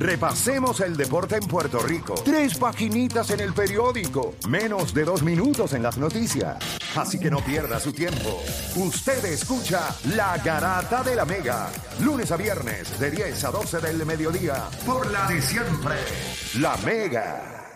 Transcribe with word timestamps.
Repasemos 0.00 0.80
el 0.80 0.96
deporte 0.96 1.36
en 1.36 1.46
Puerto 1.46 1.78
Rico. 1.80 2.14
Tres 2.24 2.56
paginitas 2.56 3.28
en 3.32 3.40
el 3.40 3.52
periódico. 3.52 4.34
Menos 4.48 4.94
de 4.94 5.04
dos 5.04 5.22
minutos 5.22 5.74
en 5.74 5.82
las 5.82 5.98
noticias. 5.98 6.56
Así 6.96 7.20
que 7.20 7.30
no 7.30 7.40
pierda 7.40 7.78
su 7.78 7.92
tiempo. 7.92 8.42
Usted 8.76 9.22
escucha 9.26 9.94
La 10.14 10.38
Garata 10.38 11.02
de 11.02 11.14
la 11.14 11.26
Mega. 11.26 11.70
Lunes 12.00 12.32
a 12.32 12.38
viernes 12.38 12.98
de 12.98 13.10
10 13.10 13.44
a 13.44 13.50
12 13.50 13.80
del 13.80 14.06
mediodía. 14.06 14.70
Por 14.86 15.10
la 15.10 15.28
de 15.28 15.42
siempre. 15.42 15.96
La 16.58 16.78
Mega. 16.78 17.66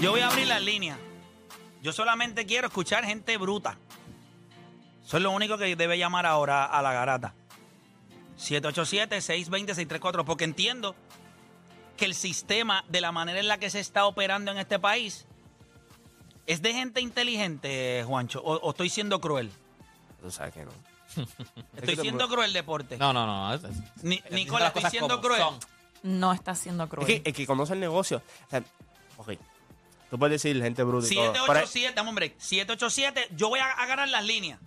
Yo 0.00 0.12
voy 0.12 0.22
a 0.22 0.28
abrir 0.28 0.46
las 0.46 0.62
líneas. 0.62 0.98
Yo 1.82 1.92
solamente 1.92 2.46
quiero 2.46 2.68
escuchar 2.68 3.04
gente 3.04 3.36
bruta. 3.36 3.76
Eso 5.04 5.18
es 5.18 5.22
lo 5.22 5.32
único 5.32 5.58
que 5.58 5.76
debe 5.76 5.98
llamar 5.98 6.24
ahora 6.24 6.64
a 6.64 6.80
la 6.80 6.94
garata. 6.94 7.34
787-620-634. 8.38 10.24
Porque 10.24 10.44
entiendo 10.44 10.94
que 11.96 12.04
el 12.04 12.14
sistema, 12.14 12.84
de 12.88 13.00
la 13.00 13.12
manera 13.12 13.40
en 13.40 13.48
la 13.48 13.58
que 13.58 13.70
se 13.70 13.80
está 13.80 14.06
operando 14.06 14.50
en 14.52 14.58
este 14.58 14.78
país, 14.78 15.26
es 16.46 16.62
de 16.62 16.72
gente 16.72 17.00
inteligente, 17.00 18.02
Juancho. 18.06 18.40
O, 18.42 18.54
o 18.56 18.70
estoy 18.70 18.88
siendo 18.88 19.20
cruel. 19.20 19.50
Tú 20.22 20.30
sabes 20.30 20.54
que 20.54 20.64
no. 20.64 20.70
Estoy 21.76 21.96
siendo 21.96 22.28
cruel, 22.28 22.52
deporte. 22.52 22.96
No, 22.98 23.12
no, 23.12 23.26
no. 23.26 23.54
es- 23.54 23.64
es- 23.64 24.02
Ni- 24.04 24.22
Nicola, 24.30 24.68
estoy 24.68 24.84
siendo 24.90 25.20
cruel. 25.20 25.40
son. 25.40 25.58
No 26.02 26.32
está 26.32 26.54
siendo 26.54 26.84
Es 26.84 26.90
cruel. 26.90 27.06
que 27.06 27.22
el 27.24 27.34
que 27.34 27.46
conoce 27.46 27.72
el 27.72 27.80
negocio. 27.80 28.22
O 28.46 28.50
sea, 28.50 28.62
ok. 29.16 29.32
Tú 30.10 30.18
puedes 30.18 30.40
decir 30.42 30.62
gente 30.62 30.82
bruta 30.84 31.06
y 31.06 31.14
todo. 31.14 31.32
pero- 31.32 31.66
787, 31.66 31.94
dame 31.94 32.08
un 32.10 32.14
break. 32.14 32.34
787, 32.38 33.28
yo 33.36 33.48
voy 33.48 33.60
a 33.60 33.70
agarrar 33.72 34.08
las 34.08 34.24
líneas. 34.24 34.60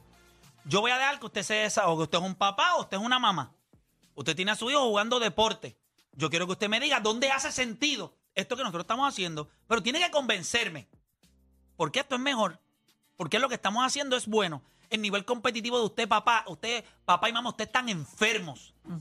Yo 0.66 0.82
voy 0.82 0.92
a 0.92 0.98
dejar 0.98 1.20
que 1.20 1.26
usted 1.28 1.44
se 1.44 1.54
desahogue. 1.56 2.04
Usted 2.04 2.18
es 2.18 2.24
un 2.24 2.36
papá 2.36 2.76
o 2.76 2.82
usted 2.82 2.98
es 2.98 3.04
una 3.04 3.18
mamá. 3.20 3.52
Usted 4.22 4.36
tiene 4.36 4.52
a 4.52 4.56
su 4.56 4.70
hijo 4.70 4.82
jugando 4.82 5.20
deporte. 5.20 5.76
Yo 6.14 6.30
quiero 6.30 6.46
que 6.46 6.54
usted 6.54 6.70
me 6.70 6.80
diga 6.80 7.00
dónde 7.00 7.32
hace 7.32 7.52
sentido 7.52 8.16
esto 8.36 8.56
que 8.56 8.62
nosotros 8.62 8.84
estamos 8.84 9.08
haciendo. 9.08 9.50
Pero 9.68 9.82
tiene 9.82 10.00
que 10.00 10.12
convencerme. 10.12 10.88
Porque 11.76 12.02
esto 12.02 12.16
es 12.16 12.22
mejor. 12.22 12.60
Porque 13.18 13.40
lo 13.40 13.50
que 13.50 13.56
estamos 13.56 13.84
haciendo 13.84 14.16
es 14.16 14.28
bueno. 14.28 14.62
El 14.92 15.02
nivel 15.02 15.26
competitivo 15.26 15.80
de 15.80 15.86
usted, 15.86 16.08
papá, 16.08 16.44
usted, 16.48 16.86
papá 17.04 17.30
y 17.30 17.34
mamá, 17.34 17.50
ustedes 17.50 17.70
están 17.70 17.90
enfermos. 17.90 18.74
O 18.86 19.00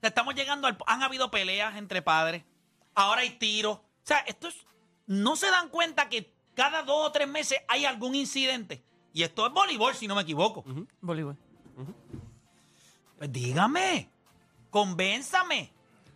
sea, 0.00 0.08
Estamos 0.08 0.34
llegando 0.34 0.66
al... 0.66 0.76
Han 0.86 1.02
habido 1.02 1.30
peleas 1.30 1.76
entre 1.76 2.02
padres. 2.02 2.44
Ahora 2.94 3.22
hay 3.22 3.30
tiros. 3.30 3.78
O 3.78 3.82
sea, 4.02 4.18
esto 4.18 4.48
es... 4.48 4.56
No 5.06 5.36
se 5.36 5.50
dan 5.50 5.70
cuenta 5.70 6.08
que 6.10 6.34
cada 6.54 6.82
dos 6.82 7.08
o 7.08 7.12
tres 7.12 7.28
meses 7.28 7.58
hay 7.68 7.86
algún 7.86 8.14
incidente. 8.14 8.84
Y 9.14 9.22
esto 9.22 9.46
es 9.46 9.52
voleibol, 9.52 9.94
si 9.94 10.06
no 10.06 10.14
me 10.14 10.22
equivoco. 10.22 10.64
Bolívar. 11.00 11.36
Pues 13.16 13.32
dígame. 13.32 14.10
Convénzame. 14.74 15.70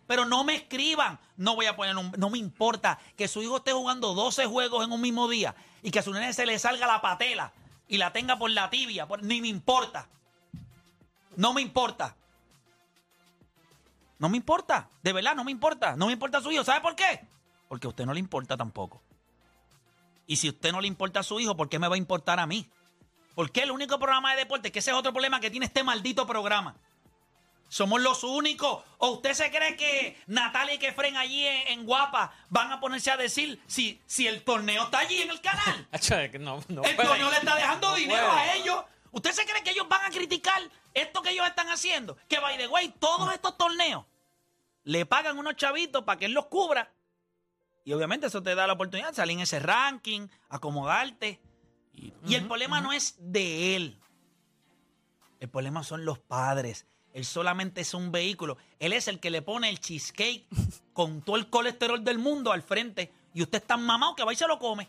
Pero 0.05 0.25
no 0.25 0.43
me 0.43 0.53
escriban. 0.55 1.17
No 1.37 1.55
voy 1.55 1.67
a 1.67 1.77
poner 1.77 1.95
un... 1.95 2.11
No 2.17 2.29
me 2.29 2.37
importa 2.39 2.99
que 3.15 3.29
su 3.29 3.41
hijo 3.41 3.55
esté 3.55 3.71
jugando 3.71 4.13
12 4.13 4.47
juegos 4.47 4.83
en 4.83 4.91
un 4.91 4.99
mismo 4.99 5.29
día 5.29 5.55
y 5.81 5.91
que 5.91 5.99
a 5.99 6.03
su 6.03 6.11
nene 6.11 6.33
se 6.33 6.45
le 6.45 6.59
salga 6.59 6.85
la 6.85 6.99
patela 6.99 7.53
y 7.87 7.95
la 7.99 8.11
tenga 8.11 8.37
por 8.37 8.51
la 8.51 8.69
tibia. 8.69 9.07
por- 9.07 9.23
Ni 9.23 9.39
me 9.39 9.47
importa. 9.47 10.09
No 11.37 11.53
me 11.53 11.61
importa. 11.61 12.17
No 14.17 14.27
me 14.27 14.35
importa. 14.35 14.89
De 15.03 15.13
verdad, 15.13 15.35
no 15.35 15.45
me 15.45 15.51
importa. 15.51 15.95
No 15.95 16.07
me 16.07 16.11
importa 16.11 16.41
su 16.41 16.51
hijo. 16.51 16.65
¿Sabe 16.65 16.81
por 16.81 16.97
qué? 16.97 17.25
Porque 17.69 17.87
a 17.87 17.91
usted 17.91 18.05
no 18.05 18.13
le 18.13 18.19
importa 18.19 18.57
tampoco. 18.57 19.01
Y 20.27 20.35
si 20.35 20.47
a 20.47 20.51
usted 20.51 20.73
no 20.73 20.81
le 20.81 20.87
importa 20.89 21.21
a 21.21 21.23
su 21.23 21.39
hijo, 21.39 21.55
¿por 21.55 21.69
qué 21.69 21.79
me 21.79 21.87
va 21.87 21.95
a 21.95 21.97
importar 21.97 22.41
a 22.41 22.45
mí? 22.45 22.67
¿Por 23.35 23.53
qué 23.53 23.61
el 23.63 23.71
único 23.71 23.97
programa 23.99 24.31
de 24.31 24.39
deporte? 24.39 24.69
Que 24.69 24.79
ese 24.79 24.91
es 24.91 24.97
otro 24.97 25.13
problema 25.13 25.39
que 25.39 25.49
tiene 25.49 25.65
este 25.67 25.81
maldito 25.81 26.27
programa. 26.27 26.75
Somos 27.69 28.01
los 28.01 28.23
únicos. 28.23 28.83
¿O 28.97 29.09
usted 29.11 29.33
se 29.33 29.49
cree 29.51 29.77
que 29.77 30.17
Natalia 30.27 30.73
y 30.73 30.79
Kefren 30.79 31.15
allí 31.15 31.45
en, 31.45 31.67
en 31.79 31.85
Guapa 31.85 32.33
van 32.49 32.71
a 32.71 32.79
ponerse 32.79 33.11
a 33.11 33.17
decir 33.17 33.61
si, 33.67 34.01
si 34.05 34.27
el 34.27 34.43
torneo 34.43 34.83
está 34.83 34.99
allí 34.99 35.21
en 35.21 35.29
el 35.29 35.39
canal? 35.39 35.87
No, 36.39 36.61
no 36.67 36.83
el 36.83 36.95
puede. 36.95 37.07
torneo 37.07 37.29
le 37.29 37.37
está 37.37 37.55
dejando 37.55 37.89
No 37.91 37.95
dinero 37.95 38.27
puede. 38.27 38.39
a 38.39 38.55
ellos. 38.55 38.83
¿Usted 39.11 39.31
se 39.31 39.45
cree 39.45 39.63
que 39.63 39.71
ellos 39.71 39.87
van 39.87 40.03
a 40.05 40.09
criticar 40.09 40.61
esto 40.93 41.21
que 41.21 41.29
ellos 41.31 41.47
están 41.47 41.69
haciendo? 41.69 42.17
Que, 42.27 42.39
by 42.39 42.57
the 42.57 42.67
way, 42.67 42.89
todos 42.99 43.31
estos 43.33 43.57
torneos 43.57 44.05
le 44.83 45.05
pagan 45.05 45.37
unos 45.37 45.55
chavitos 45.55 46.03
para 46.03 46.17
que 46.19 46.25
él 46.25 46.33
los 46.33 46.47
cubra. 46.47 46.91
Y 47.85 47.93
obviamente 47.93 48.27
eso 48.27 48.41
te 48.43 48.53
da 48.55 48.67
la 48.67 48.73
oportunidad 48.73 49.09
de 49.09 49.15
salir 49.15 49.35
en 49.37 49.41
ese 49.43 49.59
ranking, 49.59 50.27
acomodarte. 50.49 51.39
Y 51.93 52.33
el 52.35 52.47
problema 52.47 52.81
no 52.81 52.91
es 52.93 53.15
de 53.19 53.75
él. 53.75 53.99
El 55.39 55.49
problema 55.49 55.83
son 55.83 56.05
los 56.05 56.19
padres. 56.19 56.85
Él 57.19 57.25
solamente 57.25 57.81
es 57.81 57.93
un 57.93 58.13
vehículo. 58.13 58.57
Él 58.79 58.93
es 58.93 59.09
el 59.09 59.19
que 59.19 59.29
le 59.29 59.41
pone 59.41 59.69
el 59.69 59.81
cheesecake 59.81 60.47
con 60.93 61.21
todo 61.21 61.35
el 61.35 61.49
colesterol 61.49 62.01
del 62.01 62.17
mundo 62.17 62.53
al 62.53 62.63
frente. 62.63 63.11
Y 63.33 63.41
usted 63.41 63.57
es 63.57 63.67
tan 63.67 63.85
mamado 63.85 64.15
que 64.15 64.23
va 64.23 64.31
y 64.31 64.37
se 64.37 64.47
lo 64.47 64.57
come. 64.57 64.87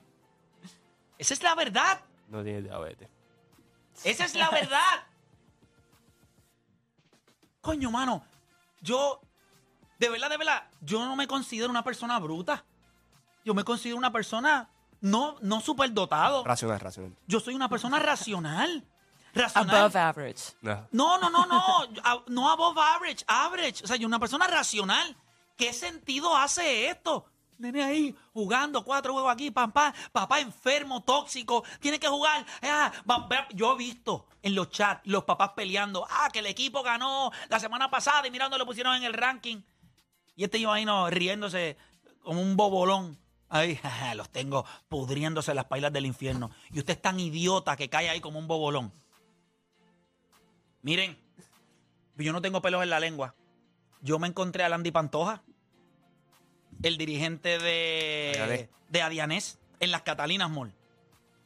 Esa 1.19 1.35
es 1.35 1.43
la 1.43 1.57
verdad. 1.57 2.01
No 2.29 2.45
tiene 2.45 2.63
diabetes. 2.63 3.09
Esa 4.05 4.25
es 4.25 4.37
la 4.37 4.49
verdad. 4.49 4.79
Coño, 7.61 7.91
mano. 7.91 8.25
Yo, 8.81 9.21
de 9.99 10.09
verdad, 10.09 10.31
de 10.31 10.37
verdad, 10.37 10.71
yo 10.83 11.05
no 11.05 11.17
me 11.17 11.27
considero 11.27 11.69
una 11.69 11.83
persona 11.83 12.17
bruta. 12.21 12.65
Yo 13.45 13.55
me 13.55 13.65
considero 13.65 13.99
una 13.99 14.13
persona 14.13 14.71
no, 15.01 15.37
no 15.41 15.61
superdotado. 15.61 16.45
Racional, 16.45 16.79
racional. 16.79 17.17
Yo 17.27 17.41
soy 17.41 17.55
una 17.55 17.69
persona 17.69 17.99
racional. 17.99 18.85
Racional. 19.35 19.77
Above 19.77 19.97
average. 19.97 20.43
No. 20.63 20.89
No, 20.93 21.19
no, 21.19 21.31
no, 21.31 21.47
no. 21.47 21.61
A- 22.05 22.23
No 22.29 22.51
above 22.51 22.79
average, 22.79 23.25
average. 23.27 23.85
O 23.85 23.87
sea, 23.87 23.97
yo 23.97 24.07
una 24.07 24.19
persona 24.19 24.47
racional. 24.47 25.17
¿Qué 25.57 25.73
sentido 25.73 26.35
hace 26.37 26.89
esto? 26.89 27.27
Nene 27.59 27.83
ahí 27.85 28.17
jugando 28.33 28.83
cuatro 28.83 29.13
juegos 29.13 29.31
aquí, 29.31 29.51
pam, 29.51 29.71
pam, 29.71 29.93
papá 30.13 30.41
enfermo, 30.41 31.03
tóxico, 31.03 31.63
tiene 31.79 32.01
que 32.01 32.09
jugar. 32.09 32.47
Ah, 32.63 32.91
va- 33.09 33.27
va- 33.29 33.47
yo 33.53 33.75
he 33.75 33.77
visto 33.77 34.27
en 34.41 34.55
los 34.55 34.71
chats 34.71 35.03
los 35.05 35.25
papás 35.25 35.51
peleando. 35.55 36.07
Ah, 36.09 36.31
que 36.33 36.39
el 36.39 36.47
equipo 36.47 36.83
ganó 36.83 37.31
la 37.51 37.61
semana 37.61 37.91
pasada 37.91 38.27
y 38.27 38.31
mirando 38.31 38.57
lo 38.57 38.65
pusieron 38.65 38.95
en 38.97 39.03
el 39.05 39.13
ranking. 39.13 39.61
Y 40.37 40.45
este 40.45 40.59
yo 40.59 40.73
ahí 40.73 40.87
no, 40.87 41.11
riéndose 41.11 41.77
como 42.23 42.41
un 42.41 42.57
bobolón. 42.57 43.19
Ahí, 43.51 43.79
los 44.17 44.31
tengo 44.31 44.65
pudriéndose 44.89 45.53
las 45.53 45.67
pailas 45.67 45.93
del 45.93 46.07
infierno. 46.07 46.51
Y 46.71 46.79
usted 46.79 46.95
es 46.95 47.03
tan 47.03 47.21
idiota 47.21 47.77
que 47.77 47.91
cae 47.91 48.09
ahí 48.09 48.21
como 48.23 48.39
un 48.39 48.47
bobolón. 48.49 48.91
Miren, 50.83 51.19
yo 52.17 52.33
no 52.33 52.43
tengo 52.43 52.63
pelos 52.63 52.83
en 52.83 52.91
la 52.91 53.01
lengua. 53.01 53.35
Yo 54.03 54.19
me 54.19 54.29
encontré 54.29 54.65
a 54.65 54.69
Landy 54.69 54.91
Pantoja, 54.91 55.43
el 56.83 56.97
dirigente 56.97 57.59
de, 57.59 58.69
de 58.89 59.03
Adianés, 59.03 59.59
en 59.81 59.91
las 59.91 60.03
Catalinas 60.03 60.51
Mall. 60.51 60.73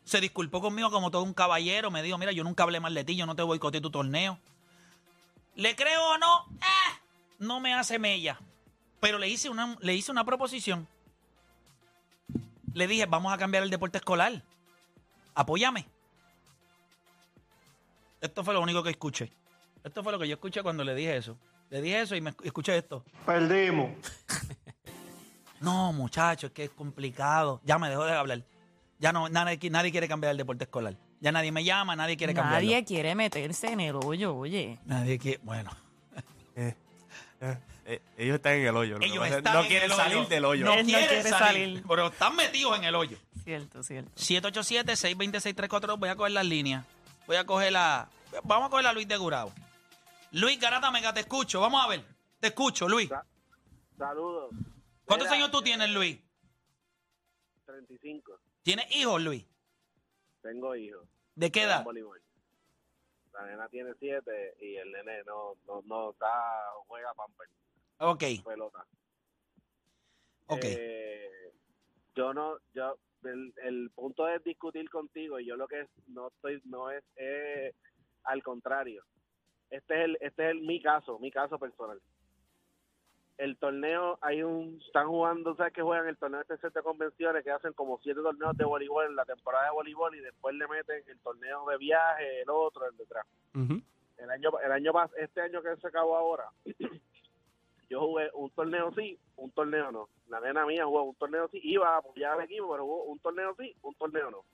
Se 0.04 0.20
disculpó 0.20 0.60
conmigo 0.60 0.90
como 0.90 1.10
todo 1.10 1.22
un 1.22 1.34
caballero. 1.34 1.90
Me 1.90 2.02
dijo, 2.02 2.18
mira, 2.18 2.32
yo 2.32 2.44
nunca 2.44 2.62
hablé 2.62 2.78
mal 2.78 2.94
de 2.94 3.04
ti, 3.04 3.16
yo 3.16 3.26
no 3.26 3.34
te 3.34 3.42
boicoteé 3.42 3.80
tu 3.80 3.90
torneo. 3.90 4.38
¿Le 5.56 5.74
creo 5.74 6.10
o 6.10 6.18
no? 6.18 6.46
¡Ah! 6.60 7.00
No 7.38 7.60
me 7.60 7.74
hace 7.74 7.98
mella. 7.98 8.38
Pero 9.00 9.18
le 9.18 9.28
hice, 9.28 9.48
una, 9.48 9.76
le 9.80 9.94
hice 9.94 10.12
una 10.12 10.24
proposición. 10.24 10.86
Le 12.72 12.86
dije, 12.86 13.06
vamos 13.06 13.32
a 13.32 13.38
cambiar 13.38 13.62
el 13.62 13.70
deporte 13.70 13.98
escolar. 13.98 14.42
Apóyame. 15.34 15.86
Esto 18.24 18.42
fue 18.42 18.54
lo 18.54 18.62
único 18.62 18.82
que 18.82 18.88
escuché. 18.88 19.30
Esto 19.84 20.02
fue 20.02 20.10
lo 20.10 20.18
que 20.18 20.26
yo 20.26 20.36
escuché 20.36 20.62
cuando 20.62 20.82
le 20.82 20.94
dije 20.94 21.14
eso. 21.14 21.36
Le 21.68 21.82
dije 21.82 22.00
eso 22.00 22.16
y 22.16 22.22
me 22.22 22.32
escuché 22.42 22.74
esto. 22.76 23.04
Perdimos. 23.26 23.90
No, 25.60 25.92
muchachos, 25.94 26.50
es 26.50 26.54
que 26.54 26.64
es 26.64 26.70
complicado. 26.70 27.58
Ya 27.64 27.78
me 27.78 27.88
dejó 27.88 28.04
de 28.04 28.12
hablar. 28.12 28.42
Ya 28.98 29.12
no, 29.14 29.30
nadie, 29.30 29.58
nadie 29.70 29.90
quiere 29.90 30.06
cambiar 30.06 30.32
el 30.32 30.36
deporte 30.36 30.64
escolar. 30.64 30.94
Ya 31.20 31.32
nadie 31.32 31.52
me 31.52 31.64
llama, 31.64 31.96
nadie 31.96 32.18
quiere 32.18 32.34
cambiarlo. 32.34 32.68
Nadie 32.68 32.84
quiere 32.84 33.14
meterse 33.14 33.68
en 33.68 33.80
el 33.80 33.96
hoyo, 33.96 34.36
oye. 34.36 34.78
Nadie 34.84 35.18
quiere. 35.18 35.40
Bueno. 35.42 35.70
Eh, 36.56 36.74
eh, 37.40 37.58
eh, 37.86 38.02
ellos 38.18 38.36
están 38.36 38.54
en 38.54 38.66
el 38.66 38.76
hoyo. 38.76 38.98
Ellos 39.00 39.26
están 39.26 39.54
no 39.54 39.62
en 39.62 39.66
quieren 39.68 39.90
el 39.90 39.96
salir 39.96 40.16
hoyo. 40.18 40.28
del 40.28 40.44
hoyo. 40.44 40.64
No, 40.66 40.76
no 40.76 40.84
quieren 40.84 41.06
quiere 41.08 41.22
salir, 41.22 41.38
salir. 41.38 41.84
Pero 41.88 42.06
están 42.08 42.36
metidos 42.36 42.76
en 42.78 42.84
el 42.84 42.94
hoyo. 42.94 43.16
Cierto, 43.42 43.82
cierto. 43.82 44.10
787-626-342. 44.16 45.98
Voy 45.98 46.08
a 46.10 46.16
coger 46.16 46.32
las 46.32 46.46
líneas. 46.46 46.84
Voy 47.26 47.36
a 47.36 47.44
coger 47.44 47.72
la. 47.72 48.08
Vamos 48.42 48.66
a 48.66 48.70
coger 48.70 48.86
a 48.86 48.92
Luis 48.92 49.06
de 49.08 49.16
Gurao. 49.16 49.52
Luis 50.32 50.58
Garata 50.60 50.90
Mega, 50.90 51.12
te 51.14 51.20
escucho. 51.20 51.60
Vamos 51.60 51.84
a 51.84 51.88
ver. 51.88 52.04
Te 52.40 52.48
escucho, 52.48 52.88
Luis. 52.88 53.08
Saludos. 53.96 54.50
¿Cuántos 55.04 55.28
Mira, 55.28 55.36
años 55.36 55.50
tú 55.50 55.62
tienes, 55.62 55.90
Luis? 55.90 56.18
35. 57.66 58.40
¿Tienes 58.62 58.96
hijos, 58.96 59.22
Luis? 59.22 59.46
Tengo 60.42 60.74
hijos. 60.74 61.06
¿De 61.34 61.50
qué 61.50 61.62
edad? 61.62 61.84
La 63.32 63.46
nena 63.46 63.68
tiene 63.68 63.92
7 63.98 64.56
y 64.60 64.76
el 64.76 64.92
nene 64.92 65.24
no, 65.24 65.54
no, 65.66 65.82
no 65.86 66.10
está, 66.10 66.30
juega 66.86 67.12
pamper, 67.14 67.48
Ok, 67.98 68.22
pelota. 68.44 68.86
ok. 70.46 70.60
Eh, 70.62 71.52
yo 72.14 72.32
no, 72.32 72.58
yo, 72.74 72.96
el, 73.24 73.52
el 73.64 73.90
punto 73.90 74.28
es 74.28 74.42
discutir 74.44 74.88
contigo 74.88 75.40
y 75.40 75.46
yo 75.46 75.56
lo 75.56 75.66
que 75.66 75.88
no 76.08 76.28
estoy, 76.28 76.62
no 76.66 76.92
es, 76.92 77.02
eh, 77.16 77.74
al 78.24 78.42
contrario. 78.42 79.04
Este 79.70 79.94
es 79.94 80.04
el, 80.04 80.18
este 80.20 80.44
es 80.44 80.50
el, 80.50 80.60
mi 80.62 80.80
caso, 80.80 81.18
mi 81.18 81.30
caso 81.30 81.58
personal. 81.58 82.00
el 83.38 83.56
torneo, 83.56 84.18
hay 84.20 84.42
un, 84.42 84.80
están 84.86 85.08
jugando, 85.08 85.56
¿sabes 85.56 85.72
que 85.72 85.82
juegan 85.82 86.06
el 86.06 86.16
torneo 86.16 86.42
este 86.42 86.70
de 86.70 86.82
convenciones 86.82 87.42
que 87.42 87.50
hacen 87.50 87.72
como 87.72 87.98
siete 87.98 88.20
torneos 88.20 88.56
de 88.56 88.64
voleibol 88.64 89.06
en 89.06 89.16
la 89.16 89.24
temporada 89.24 89.64
de 89.64 89.72
voleibol 89.72 90.14
y 90.14 90.20
después 90.20 90.54
le 90.54 90.68
meten 90.68 91.02
el 91.08 91.18
torneo 91.20 91.66
de 91.68 91.78
viaje, 91.78 92.42
el 92.42 92.50
otro, 92.50 92.86
el 92.86 92.96
detrás. 92.96 93.26
El 94.16 94.30
año, 94.30 94.50
el 94.64 94.72
año 94.72 94.92
este 95.16 95.40
año 95.40 95.60
que 95.60 95.76
se 95.76 95.88
acabó 95.88 96.16
ahora, 96.16 96.48
yo 97.90 98.00
jugué 98.00 98.30
un 98.34 98.50
torneo 98.50 98.92
sí, 98.94 99.18
un 99.36 99.50
torneo 99.50 99.90
no. 99.90 100.08
La 100.28 100.40
nena 100.40 100.64
mía 100.66 100.84
jugó 100.86 101.02
un 101.02 101.16
torneo 101.16 101.48
sí, 101.48 101.60
iba 101.64 101.94
a 101.94 101.98
apoyar 101.98 102.34
al 102.34 102.44
equipo, 102.44 102.70
pero 102.70 102.84
jugó 102.84 103.04
un 103.04 103.18
torneo 103.18 103.56
sí, 103.58 103.74
un 103.82 103.94
torneo 103.94 104.30
no. 104.30 104.44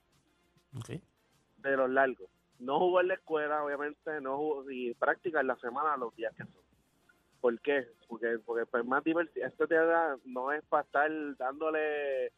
De 1.58 1.76
los 1.76 1.90
largos. 1.90 2.31
No 2.61 2.79
jugó 2.79 3.01
en 3.01 3.09
la 3.09 3.15
escuela, 3.15 3.65
obviamente, 3.65 4.21
no 4.21 4.37
jugó, 4.37 4.71
y 4.71 4.95
práctica 4.95 5.41
en 5.41 5.47
la 5.47 5.57
semana 5.57 5.97
los 5.97 6.15
días 6.15 6.35
que 6.37 6.45
son. 6.45 6.62
¿Por 7.41 7.59
qué? 7.61 7.87
Porque, 8.07 8.39
porque 8.45 8.67
pues 8.67 8.85
más 8.85 9.03
divertido. 9.03 9.47
Esto 9.47 9.67
te 9.67 9.75
da, 9.75 10.17
no 10.27 10.53
es 10.53 10.62
para 10.67 10.83
estar 10.83 11.11
dándole, 11.39 12.33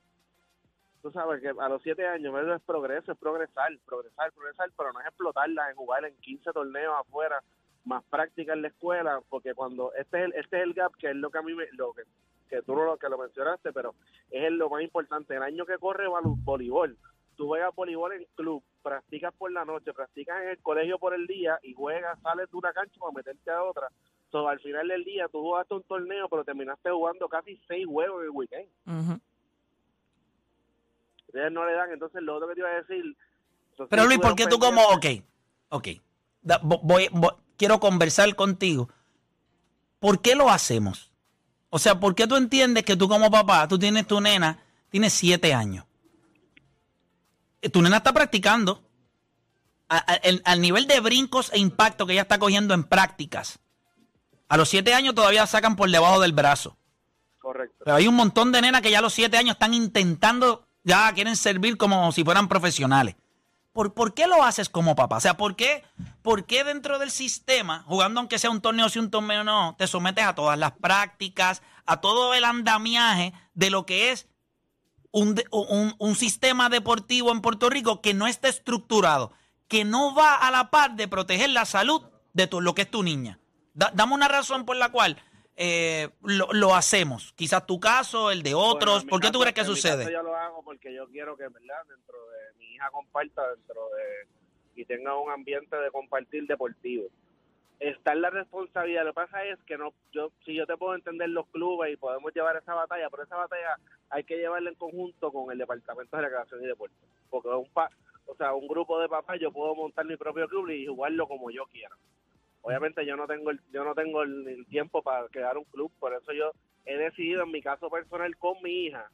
tú 1.02 1.10
sabes 1.10 1.42
que 1.42 1.48
a 1.48 1.68
los 1.68 1.82
siete 1.82 2.06
años 2.06 2.34
eso 2.40 2.54
es 2.54 2.62
progreso, 2.62 3.12
es 3.12 3.18
progresar, 3.18 3.76
progresar, 3.84 4.32
progresar, 4.32 4.70
pero 4.76 4.92
no 4.92 5.00
es 5.00 5.06
explotarla 5.06 5.70
en 5.70 5.76
jugar 5.76 6.04
en 6.04 6.16
15 6.18 6.52
torneos 6.52 6.94
afuera, 7.00 7.42
más 7.84 8.04
práctica 8.04 8.52
en 8.52 8.62
la 8.62 8.68
escuela, 8.68 9.20
porque 9.28 9.54
cuando 9.54 9.92
este 9.94 10.18
es 10.18 10.24
el, 10.26 10.34
este 10.34 10.56
es 10.58 10.62
el 10.62 10.74
gap, 10.74 10.94
que 10.96 11.10
es 11.10 11.16
lo 11.16 11.30
que 11.30 11.38
a 11.38 11.42
mí 11.42 11.52
me, 11.52 11.66
lo 11.72 11.92
que, 11.92 12.02
que 12.48 12.62
tú 12.62 12.76
lo, 12.76 12.96
que 12.96 13.08
lo 13.08 13.18
mencionaste, 13.18 13.72
pero 13.72 13.94
es 14.30 14.52
lo 14.52 14.70
más 14.70 14.82
importante. 14.82 15.34
El 15.34 15.42
año 15.42 15.66
que 15.66 15.78
corre 15.78 16.06
voleibol, 16.06 16.96
tú 17.36 17.48
juegas 17.48 17.74
voleibol 17.74 18.12
en 18.12 18.24
club, 18.36 18.62
practicas 18.82 19.32
por 19.34 19.50
la 19.52 19.64
noche, 19.64 19.92
practicas 19.92 20.42
en 20.42 20.48
el 20.50 20.58
colegio 20.58 20.98
por 20.98 21.14
el 21.14 21.26
día 21.26 21.58
y 21.62 21.72
juegas, 21.74 22.18
sales 22.22 22.50
de 22.50 22.56
una 22.56 22.72
cancha 22.72 22.98
para 23.00 23.12
meterte 23.12 23.50
a 23.50 23.62
otra. 23.62 23.88
So, 24.30 24.48
al 24.48 24.60
final 24.60 24.88
del 24.88 25.04
día 25.04 25.28
tú 25.28 25.40
jugaste 25.40 25.74
un 25.74 25.82
torneo, 25.84 26.28
pero 26.28 26.44
terminaste 26.44 26.90
jugando 26.90 27.28
casi 27.28 27.60
seis 27.68 27.86
juegos 27.86 28.20
en 28.20 28.24
el 28.24 28.30
weekend. 28.30 28.68
Ustedes 31.26 31.52
no 31.52 31.64
le 31.64 31.72
dan, 31.72 31.90
entonces 31.92 32.22
lo 32.22 32.36
otro 32.36 32.48
que 32.48 32.54
te 32.54 32.60
iba 32.60 32.70
a 32.70 32.74
decir... 32.82 33.16
Pero 33.88 34.04
Luis, 34.04 34.18
¿por 34.18 34.34
qué 34.36 34.46
tú 34.46 34.58
como, 34.58 34.82
ok, 34.88 35.06
ok, 35.70 35.88
Da- 36.42 36.60
voy, 36.62 37.06
vo- 37.08 37.36
quiero 37.56 37.78
conversar 37.80 38.34
contigo. 38.34 38.88
¿Por 40.00 40.20
qué 40.20 40.34
lo 40.34 40.50
hacemos? 40.50 41.10
O 41.70 41.78
sea, 41.78 41.98
¿por 41.98 42.14
qué 42.14 42.26
tú 42.26 42.36
entiendes 42.36 42.84
que 42.84 42.96
tú 42.96 43.08
como 43.08 43.30
papá, 43.30 43.66
tú 43.68 43.78
tienes 43.78 44.06
tu 44.06 44.20
nena, 44.20 44.62
tienes 44.90 45.12
siete 45.14 45.54
años? 45.54 45.84
Tu 47.70 47.80
nena 47.82 47.98
está 47.98 48.12
practicando 48.12 48.82
a- 49.88 50.12
a- 50.12 50.16
el- 50.16 50.42
al 50.44 50.60
nivel 50.60 50.86
de 50.86 51.00
brincos 51.00 51.50
e 51.52 51.58
impacto 51.58 52.06
que 52.06 52.12
ella 52.14 52.22
está 52.22 52.38
cogiendo 52.38 52.74
en 52.74 52.84
prácticas. 52.84 53.58
A 54.48 54.56
los 54.56 54.68
siete 54.68 54.94
años 54.94 55.14
todavía 55.14 55.46
sacan 55.46 55.76
por 55.76 55.90
debajo 55.90 56.20
del 56.20 56.32
brazo. 56.32 56.76
Correcto. 57.38 57.76
Pero 57.84 57.96
hay 57.96 58.06
un 58.08 58.14
montón 58.14 58.52
de 58.52 58.60
nenas 58.60 58.82
que 58.82 58.90
ya 58.90 58.98
a 58.98 59.02
los 59.02 59.14
siete 59.14 59.36
años 59.36 59.54
están 59.54 59.74
intentando, 59.74 60.66
ya 60.84 61.12
quieren 61.12 61.36
servir 61.36 61.76
como 61.76 62.10
si 62.12 62.24
fueran 62.24 62.48
profesionales. 62.48 63.16
¿Por, 63.72 63.94
por 63.94 64.12
qué 64.12 64.26
lo 64.26 64.42
haces 64.44 64.68
como 64.68 64.94
papá? 64.94 65.16
O 65.16 65.20
sea, 65.20 65.36
¿por 65.38 65.56
qué, 65.56 65.82
¿por 66.20 66.44
qué 66.44 66.62
dentro 66.62 66.98
del 66.98 67.10
sistema, 67.10 67.82
jugando 67.86 68.20
aunque 68.20 68.38
sea 68.38 68.50
un 68.50 68.60
torneo, 68.60 68.88
si 68.90 68.98
un 68.98 69.10
torneo 69.10 69.44
no, 69.44 69.74
te 69.78 69.86
sometes 69.86 70.24
a 70.26 70.34
todas 70.34 70.58
las 70.58 70.72
prácticas, 70.72 71.62
a 71.86 72.00
todo 72.00 72.34
el 72.34 72.44
andamiaje 72.44 73.32
de 73.54 73.70
lo 73.70 73.86
que 73.86 74.12
es 74.12 74.26
un, 75.12 75.40
un, 75.50 75.94
un 75.98 76.14
sistema 76.16 76.68
deportivo 76.68 77.30
en 77.32 77.40
Puerto 77.40 77.70
Rico 77.70 78.00
que 78.00 78.14
no 78.14 78.26
está 78.26 78.48
estructurado, 78.48 79.32
que 79.68 79.84
no 79.84 80.14
va 80.14 80.34
a 80.34 80.50
la 80.50 80.70
par 80.70 80.96
de 80.96 81.06
proteger 81.08 81.50
la 81.50 81.64
salud 81.64 82.02
de 82.32 82.46
tu- 82.46 82.60
lo 82.60 82.74
que 82.74 82.82
es 82.82 82.90
tu 82.90 83.02
niña? 83.02 83.38
Da- 83.74 83.90
dame 83.94 84.14
una 84.14 84.28
razón 84.28 84.64
por 84.64 84.76
la 84.76 84.90
cual 84.90 85.16
eh, 85.56 86.08
lo, 86.22 86.48
lo 86.52 86.74
hacemos. 86.74 87.32
Quizás 87.34 87.66
tu 87.66 87.78
caso, 87.78 88.30
el 88.30 88.42
de 88.42 88.54
otros. 88.54 89.04
¿Por 89.04 89.20
qué 89.20 89.28
tú 89.28 89.34
caso- 89.38 89.40
crees 89.42 89.54
que 89.54 89.64
sucede? 89.64 90.10
yo 90.12 90.22
lo 90.22 90.34
hago 90.34 90.62
porque 90.64 90.94
yo 90.94 91.06
quiero 91.08 91.36
que, 91.36 91.44
¿verdad? 91.44 91.76
Dentro 91.88 92.16
de 92.18 92.58
mi 92.58 92.74
hija 92.74 92.90
comparta 92.90 93.42
dentro 93.54 93.80
de 93.90 94.80
y 94.80 94.86
tenga 94.86 95.14
un 95.18 95.30
ambiente 95.30 95.76
de 95.76 95.90
compartir 95.90 96.46
deportivo. 96.46 97.04
Está 97.82 98.12
en 98.12 98.22
la 98.22 98.30
responsabilidad. 98.30 99.04
Lo 99.04 99.10
que 99.10 99.22
pasa 99.22 99.44
es 99.44 99.60
que 99.64 99.76
no, 99.76 99.92
yo, 100.12 100.30
si 100.44 100.54
yo 100.54 100.66
te 100.66 100.76
puedo 100.76 100.94
entender 100.94 101.28
los 101.30 101.48
clubes 101.48 101.92
y 101.92 101.96
podemos 101.96 102.32
llevar 102.32 102.56
esa 102.56 102.74
batalla, 102.74 103.10
pero 103.10 103.24
esa 103.24 103.36
batalla 103.36 103.76
hay 104.08 104.22
que 104.22 104.36
llevarla 104.36 104.70
en 104.70 104.76
conjunto 104.76 105.32
con 105.32 105.50
el 105.50 105.58
departamento 105.58 106.16
de 106.16 106.22
recreación 106.22 106.62
y 106.62 106.68
deporte, 106.68 106.94
porque 107.28 107.48
un 107.48 107.68
pa, 107.70 107.90
o 108.26 108.36
sea, 108.36 108.54
un 108.54 108.68
grupo 108.68 109.00
de 109.00 109.08
papás 109.08 109.40
yo 109.40 109.50
puedo 109.50 109.74
montar 109.74 110.04
mi 110.04 110.16
propio 110.16 110.46
club 110.46 110.70
y 110.70 110.86
jugarlo 110.86 111.26
como 111.26 111.50
yo 111.50 111.66
quiera. 111.66 111.96
Obviamente 112.60 113.04
yo 113.04 113.16
no 113.16 113.26
tengo 113.26 113.50
el, 113.50 113.60
yo 113.72 113.82
no 113.82 113.96
tengo 113.96 114.22
el, 114.22 114.64
tiempo 114.68 115.02
para 115.02 115.26
crear 115.26 115.58
un 115.58 115.64
club, 115.64 115.90
por 115.98 116.14
eso 116.14 116.32
yo 116.32 116.52
he 116.84 116.96
decidido 116.96 117.42
en 117.42 117.50
mi 117.50 117.62
caso 117.62 117.90
personal 117.90 118.36
con 118.36 118.62
mi 118.62 118.84
hija 118.86 119.10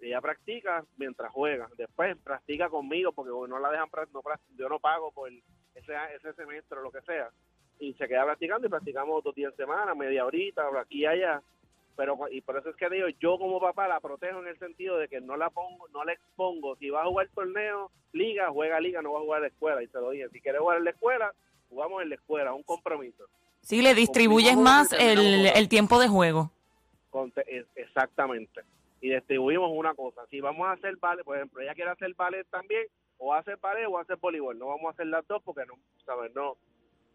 ella 0.00 0.20
practica 0.20 0.84
mientras 0.98 1.32
juega 1.32 1.68
después 1.78 2.16
practica 2.18 2.68
conmigo 2.68 3.12
porque 3.12 3.30
no 3.48 3.58
la 3.58 3.70
dejan 3.70 3.88
no, 4.12 4.22
yo 4.58 4.68
no 4.68 4.78
pago 4.78 5.10
por 5.10 5.30
ese, 5.30 5.94
ese 6.14 6.34
semestre 6.34 6.78
o 6.78 6.82
lo 6.82 6.90
que 6.90 7.00
sea 7.00 7.30
y 7.78 7.92
se 7.94 8.08
queda 8.08 8.24
practicando 8.24 8.66
y 8.66 8.70
practicamos 8.70 9.22
dos 9.22 9.34
días 9.34 9.52
en 9.52 9.56
semana 9.56 9.94
media 9.94 10.24
horita 10.24 10.66
aquí 10.80 11.00
y 11.00 11.06
allá 11.06 11.42
pero 11.96 12.18
y 12.30 12.40
por 12.42 12.58
eso 12.58 12.70
es 12.70 12.76
que 12.76 12.90
digo 12.90 13.08
yo 13.20 13.38
como 13.38 13.60
papá 13.60 13.88
la 13.88 14.00
protejo 14.00 14.40
en 14.40 14.48
el 14.48 14.58
sentido 14.58 14.98
de 14.98 15.08
que 15.08 15.20
no 15.20 15.36
la 15.36 15.50
pongo 15.50 15.88
no 15.88 16.04
la 16.04 16.12
expongo 16.12 16.76
si 16.76 16.90
va 16.90 17.02
a 17.02 17.06
jugar 17.06 17.28
torneo 17.34 17.90
liga 18.12 18.50
juega 18.50 18.80
liga 18.80 19.02
no 19.02 19.12
va 19.12 19.18
a 19.18 19.22
jugar 19.22 19.40
la 19.42 19.48
escuela 19.48 19.82
y 19.82 19.88
se 19.88 19.98
lo 19.98 20.10
dije 20.10 20.28
si 20.30 20.40
quiere 20.40 20.58
jugar 20.58 20.78
en 20.78 20.84
la 20.84 20.90
escuela 20.90 21.34
jugamos 21.68 22.02
en 22.02 22.10
la 22.10 22.14
escuela 22.14 22.54
un 22.54 22.62
compromiso 22.62 23.24
Sí, 23.66 23.82
le 23.82 23.96
distribuyes 23.96 24.54
Cumplimos 24.54 24.92
más 24.92 24.92
el, 24.92 25.46
el 25.46 25.68
tiempo 25.68 25.98
de 25.98 26.06
juego. 26.06 26.52
Exactamente. 27.74 28.60
Y 29.00 29.10
distribuimos 29.10 29.72
una 29.74 29.92
cosa. 29.94 30.22
Si 30.30 30.40
vamos 30.40 30.68
a 30.68 30.72
hacer 30.72 30.96
ballet, 30.98 31.24
por 31.24 31.36
ejemplo, 31.36 31.60
ella 31.60 31.74
quiere 31.74 31.90
hacer 31.90 32.14
ballet 32.14 32.46
también, 32.48 32.86
o 33.18 33.34
hace 33.34 33.56
ballet 33.56 33.86
o 33.88 33.98
hace 33.98 34.14
voleibol. 34.14 34.56
No 34.56 34.68
vamos 34.68 34.86
a 34.86 34.90
hacer 34.90 35.08
las 35.08 35.26
dos 35.26 35.42
porque 35.42 35.66
no, 35.66 35.74
¿sabes? 36.04 36.32
No. 36.32 36.56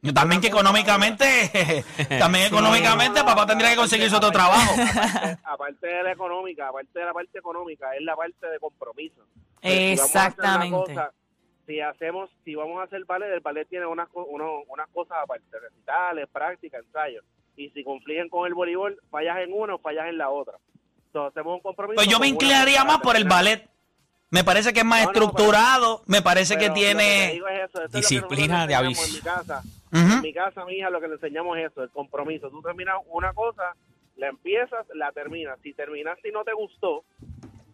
Yo 0.04 0.14
También 0.14 0.42
que 0.42 0.48
económicamente, 0.48 1.84
también 2.20 2.46
económicamente, 2.48 3.24
papá 3.24 3.46
tendría 3.46 3.70
que 3.70 3.76
conseguirse 3.76 4.16
otro 4.16 4.32
trabajo. 4.32 4.74
Aparte, 4.74 5.38
aparte 5.44 5.88
de 5.88 6.04
la 6.04 6.12
económica, 6.12 6.68
aparte 6.70 7.00
de 7.00 7.06
la 7.06 7.14
parte 7.14 7.38
económica, 7.38 7.96
es 7.96 8.02
la 8.02 8.16
parte 8.16 8.48
de 8.48 8.60
compromiso. 8.60 9.22
Pero 9.62 9.76
si 9.76 9.96
vamos 9.96 10.16
a 10.16 10.26
hacer 10.26 10.40
una 10.40 10.56
Exactamente. 10.66 10.94
cosa, 10.96 11.12
si 11.68 11.80
hacemos, 11.82 12.30
si 12.44 12.56
vamos 12.56 12.82
a 12.82 12.86
hacer 12.86 13.06
ballet, 13.06 13.32
el 13.32 13.42
ballet 13.42 13.68
tiene 13.70 13.86
unas, 13.86 14.10
co- 14.10 14.26
uno- 14.26 14.64
unas 14.70 14.88
cosas 14.90 15.18
aparte, 15.24 15.46
recitales, 15.60 16.28
prácticas, 16.34 16.84
ensayos. 16.84 17.24
Y 17.56 17.70
si 17.70 17.84
confligen 17.84 18.28
con 18.30 18.48
el 18.48 18.56
voleibol, 18.56 18.98
fallas 19.12 19.38
en 19.38 19.52
uno, 19.54 19.78
fallas 19.78 20.08
en 20.08 20.18
la 20.18 20.32
otra. 20.32 20.58
Entonces 21.08 21.38
hacemos 21.38 21.58
un 21.58 21.62
compromiso. 21.62 21.96
Pues 21.98 22.08
yo 22.08 22.18
me 22.20 22.28
inclinaría 22.28 22.84
más 22.86 22.98
por 23.02 23.16
el 23.16 23.26
ballet. 23.26 23.70
Me 24.32 24.44
parece 24.44 24.74
que 24.74 24.80
es 24.80 24.86
más 24.86 25.02
No, 25.02 25.06
no, 25.08 25.12
pero- 25.14 25.26
estructurado, 25.26 26.02
me 26.08 26.24
parece 26.24 26.58
que 26.58 26.72
tiene... 26.72 27.34
digo 27.34 27.48
es 27.50 27.70
eso, 27.70 27.84
esto 27.84 27.84
es 27.84 27.84
lo 27.84 27.90
que 27.92 27.98
Disciplina 27.98 28.66
de 28.66 28.74
aviso. 28.76 29.22
En 29.92 30.04
mi 30.04 30.08
casa, 30.08 30.16
en 30.16 30.22
mi 30.22 30.34
casa, 30.34 30.66
mi 30.66 30.74
hija, 30.76 30.90
lo 30.90 31.02
que 31.02 31.08
le 31.08 31.16
enseñamos 31.16 31.58
es 31.58 31.72
eso, 31.72 31.84
el 31.84 31.90
compromiso. 31.90 32.50
Tú 32.50 32.62
terminas 32.62 32.96
una 33.08 33.34
cosa, 33.34 33.76
la 34.18 34.28
empiezas, 34.30 34.86
la 34.94 35.12
terminas. 35.12 35.60
Si 35.62 35.74
terminaste 35.74 36.30
y 36.30 36.32
no 36.32 36.44
te 36.44 36.54
gustó, 36.54 37.04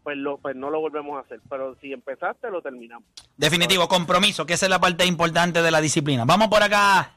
pues, 0.03 0.17
lo, 0.17 0.37
pues 0.37 0.55
no 0.55 0.69
lo 0.69 0.79
volvemos 0.79 1.17
a 1.17 1.21
hacer. 1.21 1.41
Pero 1.49 1.75
si 1.81 1.93
empezaste, 1.93 2.49
lo 2.49 2.61
terminamos. 2.61 3.07
Definitivo, 3.35 3.87
compromiso, 3.87 4.45
que 4.45 4.53
esa 4.53 4.65
es 4.65 4.69
la 4.69 4.79
parte 4.79 5.05
importante 5.05 5.61
de 5.61 5.71
la 5.71 5.81
disciplina. 5.81 6.25
Vamos 6.25 6.47
por 6.47 6.63
acá. 6.63 7.13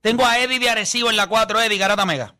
Tengo 0.00 0.24
a 0.24 0.38
Eddie 0.38 0.58
de 0.58 0.70
Arecibo 0.70 1.10
en 1.10 1.16
la 1.16 1.28
4, 1.28 1.60
Eddie 1.60 1.78
Garata 1.78 2.06
Mega. 2.06 2.34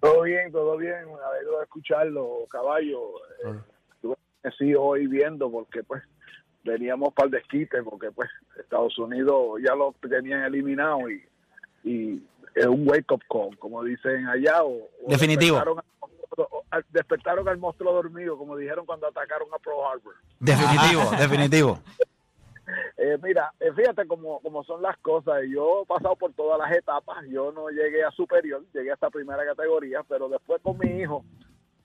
Todo 0.00 0.22
bien, 0.22 0.52
todo 0.52 0.76
bien. 0.76 1.06
Me 1.06 1.12
alegro 1.12 1.58
de 1.58 1.64
escucharlo, 1.64 2.46
caballo. 2.50 3.00
Eh, 3.46 3.58
Estuve 3.94 4.16
sí, 4.58 4.74
hoy 4.74 5.06
viendo 5.06 5.50
porque 5.50 5.82
pues 5.84 6.02
veníamos 6.64 7.12
para 7.14 7.26
el 7.26 7.32
desquite 7.32 7.82
porque 7.82 8.10
pues 8.10 8.30
Estados 8.58 8.98
Unidos 8.98 9.60
ya 9.66 9.74
lo 9.74 9.94
tenían 10.08 10.42
eliminado 10.44 11.08
y, 11.10 11.24
y 11.84 12.22
es 12.54 12.66
un 12.66 12.88
wake 12.88 13.10
up 13.12 13.22
call, 13.30 13.58
como 13.58 13.82
dicen 13.82 14.26
allá. 14.26 14.62
O, 14.62 14.88
o 15.04 15.08
Definitivo. 15.08 15.56
Despertaron 15.56 15.78
al, 15.78 15.84
monstruo, 16.00 16.64
despertaron 16.90 17.48
al 17.48 17.58
monstruo 17.58 17.92
dormido, 17.92 18.36
como 18.36 18.56
dijeron 18.56 18.86
cuando 18.86 19.06
atacaron 19.06 19.48
a 19.52 19.58
Pro 19.58 19.88
Harbor. 19.88 20.14
Definitivo, 20.38 21.10
definitivo. 21.18 21.78
Eh, 22.96 23.18
mira, 23.22 23.52
eh, 23.58 23.72
fíjate 23.74 24.06
cómo, 24.06 24.40
cómo 24.40 24.62
son 24.64 24.82
las 24.82 24.96
cosas. 24.98 25.42
Yo 25.48 25.82
he 25.82 25.86
pasado 25.86 26.16
por 26.16 26.32
todas 26.34 26.58
las 26.58 26.76
etapas. 26.76 27.24
Yo 27.28 27.52
no 27.52 27.68
llegué 27.70 28.04
a 28.04 28.10
superior, 28.12 28.64
llegué 28.72 28.92
hasta 28.92 29.10
primera 29.10 29.44
categoría, 29.44 30.02
pero 30.08 30.28
después 30.28 30.60
con 30.62 30.78
mi 30.78 31.00
hijo, 31.00 31.24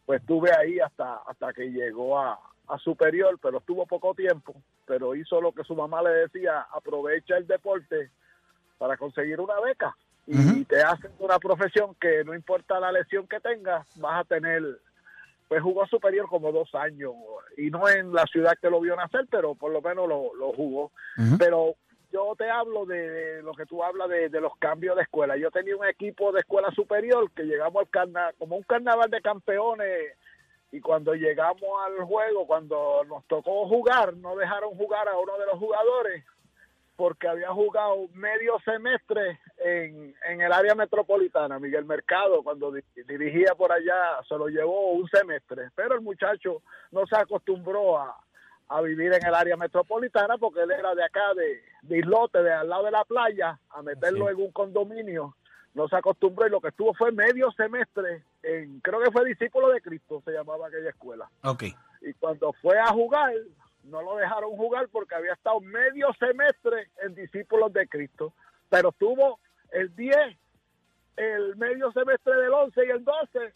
pues 0.06 0.22
estuve 0.22 0.52
ahí 0.54 0.80
hasta, 0.80 1.16
hasta 1.28 1.52
que 1.54 1.72
llegó 1.72 2.20
a, 2.20 2.40
a 2.68 2.78
superior, 2.78 3.38
pero 3.42 3.60
estuvo 3.60 3.86
poco 3.86 4.14
tiempo. 4.14 4.56
Pero 4.86 5.16
hizo 5.16 5.42
lo 5.42 5.52
que 5.52 5.64
su 5.64 5.76
mamá 5.76 6.02
le 6.02 6.10
decía, 6.12 6.68
aprovecha 6.74 7.38
el 7.38 7.48
deporte 7.48 8.12
para 8.78 8.98
conseguir 8.98 9.40
una 9.40 9.60
beca. 9.60 9.96
Y 10.30 10.66
te 10.66 10.82
hacen 10.82 11.12
una 11.20 11.40
profesión 11.40 11.96
que 11.96 12.26
no 12.26 12.34
importa 12.34 12.82
la 12.82 12.92
lesión 12.92 13.28
que 13.28 13.40
tengas, 13.40 13.88
vas 13.98 14.22
a 14.22 14.24
tener 14.26 14.80
pues 15.48 15.62
jugó 15.62 15.88
superior 15.88 16.28
como 16.28 16.52
dos 16.52 16.74
años 16.76 17.14
y 17.56 17.70
no 17.70 17.88
en 17.88 18.14
la 18.14 18.26
ciudad 18.26 18.58
que 18.62 18.70
lo 18.70 18.82
vio 18.82 18.96
nacer, 18.96 19.28
pero 19.32 19.56
por 19.56 19.72
lo 19.72 19.82
menos 19.82 20.08
lo, 20.08 20.36
lo 20.36 20.52
jugó. 20.52 20.92
Pero 21.40 21.76
yo 22.12 22.36
te 22.38 22.50
hablo 22.50 22.86
de, 22.86 23.42
lo 23.44 23.54
que 23.54 23.66
tú 23.66 23.84
hablas 23.84 24.10
de, 24.10 24.30
de 24.30 24.42
los 24.42 24.56
cambios 24.58 24.96
de 24.96 25.04
escuela. 25.04 25.38
Yo 25.38 25.50
tenía 25.52 25.78
un 25.78 25.86
equipo 25.86 26.32
de 26.32 26.42
escuela 26.42 26.70
superior 26.72 27.32
que 27.32 27.44
llegamos 27.44 27.82
al 27.82 27.90
carnaval, 27.90 28.36
como 28.38 28.58
un 28.58 28.64
carnaval 28.64 29.10
de 29.10 29.22
campeones, 29.22 30.18
y 30.72 30.82
cuando 30.82 31.14
llegamos 31.14 31.64
al 31.86 32.04
juego, 32.06 32.46
cuando 32.46 33.04
nos 33.06 33.26
tocó 33.26 33.68
jugar, 33.68 34.16
no 34.18 34.36
dejaron 34.36 34.76
jugar 34.76 35.08
a 35.08 35.18
uno 35.18 35.38
de 35.38 35.46
los 35.46 35.58
jugadores 35.60 36.24
porque 36.96 37.28
había 37.28 37.50
jugado 37.50 38.08
medio 38.14 38.58
semestre 38.66 39.40
en, 39.58 40.16
en 40.28 40.42
el 40.42 40.52
área 40.52 40.74
metropolitana. 40.74 41.60
Miguel 41.60 41.86
Mercado, 41.86 42.42
cuando 42.44 42.72
di- 42.72 42.82
dirigía 43.08 43.54
por 43.56 43.72
allá, 43.72 44.18
se 44.28 44.36
lo 44.36 44.48
llevó 44.48 44.94
un 44.94 45.08
semestre, 45.08 45.70
pero 45.76 45.94
el 45.94 46.02
muchacho 46.02 46.64
no 46.92 47.06
se 47.06 47.16
acostumbró 47.16 48.00
a, 48.00 48.20
a 48.70 48.82
vivir 48.82 49.14
en 49.14 49.24
el 49.26 49.36
área 49.36 49.56
metropolitana 49.56 50.40
porque 50.40 50.62
él 50.62 50.72
era 50.72 50.96
de 50.96 51.04
acá, 51.04 51.36
de, 51.36 51.62
de 51.84 52.00
Islote, 52.00 52.42
de 52.42 52.52
al 52.52 52.68
lado 52.68 52.86
de 52.86 52.92
la 52.92 53.06
playa, 53.06 53.60
a 53.70 53.82
meterlo 53.84 54.30
en 54.32 54.38
un 54.38 54.52
condominio. 54.52 55.36
No 55.78 55.88
se 55.88 55.96
acostumbró 55.96 56.48
y 56.48 56.50
lo 56.50 56.60
que 56.60 56.70
estuvo 56.70 56.92
fue 56.96 57.12
medio 57.12 57.52
semestre 57.52 58.24
en, 58.42 58.80
creo 58.80 59.00
que 59.00 59.12
fue 59.12 59.24
discípulo 59.26 59.70
de 59.70 59.80
Cristo, 59.80 60.24
se 60.26 60.32
llamaba 60.32 60.68
aquella 60.68 60.90
escuela 60.90 61.30
Ok. 61.44 61.66
y 62.02 62.14
cuando 62.16 62.52
fue 62.54 62.80
a 62.80 62.88
jugar 62.88 63.32
no 63.84 64.02
lo 64.02 64.16
dejaron 64.16 64.58
jugar 64.58 64.88
porque 64.92 65.14
había 65.14 65.34
estado 65.34 65.60
medio 65.62 66.08
semestre 66.20 66.90
en 67.04 67.14
discípulos 67.14 67.72
de 67.74 67.88
Cristo, 67.88 68.34
pero 68.70 68.92
tuvo 68.92 69.40
el 69.72 69.96
10, 69.96 70.18
el 71.18 71.56
medio 71.58 71.92
semestre 71.92 72.36
del 72.38 72.54
11 72.54 72.86
y 72.86 72.90
el 72.90 73.06
12 73.06 73.54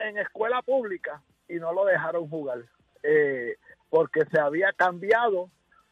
en 0.00 0.18
escuela 0.18 0.60
pública 0.60 1.22
y 1.48 1.54
no 1.54 1.72
lo 1.72 1.86
dejaron 1.86 2.28
jugar 2.28 2.64
eh, 3.02 3.56
porque 3.88 4.26
se 4.26 4.38
había 4.38 4.74
cambiado 4.74 5.48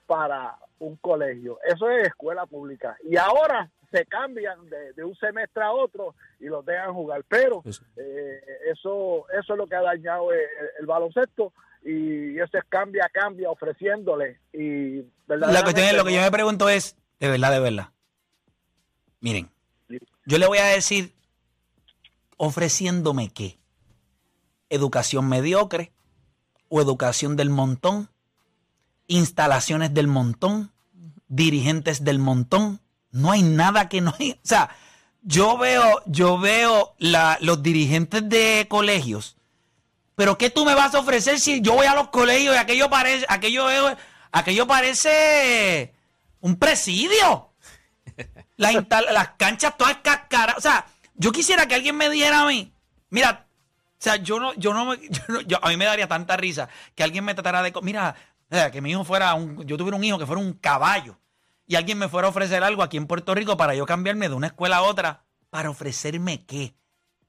para 0.07 0.57
un 0.79 0.97
colegio. 0.97 1.59
Eso 1.65 1.89
es 1.89 2.09
escuela 2.09 2.45
pública. 2.45 2.99
Y 3.03 3.17
ahora 3.17 3.71
se 3.91 4.07
cambian 4.07 4.69
de, 4.71 4.93
de 4.93 5.05
un 5.05 5.17
semestre 5.17 5.63
a 5.63 5.73
otro 5.73 6.15
y 6.39 6.47
los 6.47 6.65
dejan 6.65 6.93
jugar. 6.95 7.25
Pero 7.29 7.63
Eso. 7.65 7.83
eh, 7.97 8.41
eso, 8.71 9.27
eso 9.31 9.53
es 9.53 9.59
lo 9.59 9.67
que 9.67 9.77
ha 9.77 9.83
dañado 9.83 10.33
el, 10.33 10.41
el 10.79 10.87
baloncesto 10.87 11.53
y 11.83 12.39
eso 12.39 12.59
es 12.59 12.65
cambia, 12.69 13.09
cambia 13.13 13.51
ofreciéndole. 13.51 14.39
Y 14.53 15.05
La 15.27 15.63
cuestión 15.63 15.87
es, 15.87 15.97
lo 15.97 16.05
que 16.05 16.15
yo 16.15 16.21
me 16.21 16.31
pregunto 16.31 16.69
es, 16.69 16.97
de 17.19 17.29
verdad, 17.29 17.53
de 17.53 17.61
verdad. 17.61 17.89
Miren, 19.21 19.51
yo 20.27 20.39
le 20.39 20.47
voy 20.47 20.59
a 20.59 20.67
decir, 20.67 21.13
ofreciéndome 22.37 23.31
qué. 23.33 23.59
Educación 24.69 25.29
mediocre 25.29 25.93
o 26.69 26.81
educación 26.81 27.37
del 27.37 27.51
montón, 27.51 28.09
instalaciones 29.09 29.93
del 29.93 30.07
montón, 30.07 30.71
dirigentes 31.29 32.05
del 32.05 32.19
montón. 32.19 32.81
No 33.13 33.31
hay 33.33 33.43
nada 33.43 33.89
que 33.89 34.01
no 34.01 34.15
hay. 34.19 34.33
O 34.33 34.39
sea, 34.43 34.71
yo 35.23 35.59
veo, 35.59 36.03
yo 36.07 36.39
veo 36.39 36.95
la- 36.99 37.39
los 37.41 37.63
dirigentes 37.63 38.29
de 38.29 38.67
colegios. 38.69 39.37
Pero 40.15 40.37
¿qué 40.39 40.51
tú 40.51 40.65
me 40.65 40.75
vas 40.75 40.95
a 40.95 41.01
ofrecer 41.01 41.41
si 41.41 41.61
yo 41.61 41.73
voy 41.75 41.87
a 41.87 41.95
los 41.95 42.09
colegios 42.09 42.55
y 42.55 42.59
aquello 42.59 42.91
parece, 42.91 43.25
aquello, 43.29 43.67
aquello 44.33 44.67
parece 44.67 45.95
un 46.41 46.57
presidio? 46.57 47.51
La 48.57 48.73
instal- 48.73 49.07
las 49.13 49.31
canchas 49.39 49.77
todas 49.77 49.97
cascaras. 50.03 50.57
O 50.59 50.61
sea, 50.61 50.87
yo 51.15 51.33
quisiera 51.33 51.67
que 51.67 51.75
alguien 51.75 51.97
me 51.97 52.09
dijera 52.11 52.43
a 52.43 52.47
mí, 52.47 52.73
mira, 53.09 53.47
o 53.47 54.03
sea, 54.03 54.17
yo 54.17 54.39
no, 54.41 54.55
yo 54.55 54.73
no, 54.75 54.85
me- 54.87 54.99
yo 55.11 55.23
no- 55.29 55.41
yo- 55.43 55.59
a 55.63 55.69
mí 55.69 55.77
me 55.77 55.85
daría 55.87 56.07
tanta 56.09 56.37
risa 56.37 56.69
que 56.95 57.03
alguien 57.03 57.25
me 57.25 57.35
tratara 57.35 57.63
de, 57.63 57.73
mira, 57.83 58.15
que 58.73 58.81
mi 58.81 58.91
hijo 58.91 59.05
fuera 59.05 59.33
un, 59.35 59.65
yo 59.67 59.77
tuviera 59.77 59.97
un 59.97 60.03
hijo 60.05 60.19
que 60.19 60.27
fuera 60.27 60.41
un 60.41 60.53
caballo 60.55 61.17
y 61.71 61.77
alguien 61.77 61.99
me 61.99 62.09
fuera 62.09 62.27
a 62.27 62.31
ofrecer 62.31 62.65
algo 62.65 62.83
aquí 62.83 62.97
en 62.97 63.07
Puerto 63.07 63.33
Rico 63.33 63.57
para 63.57 63.77
yo 63.77 63.87
cambiarme 63.87 64.29
de 64.29 64.35
una 64.35 64.49
escuela 64.49 64.79
a 64.79 64.83
otra, 64.83 65.23
para 65.51 65.71
ofrecerme 65.71 66.45
qué. 66.45 66.75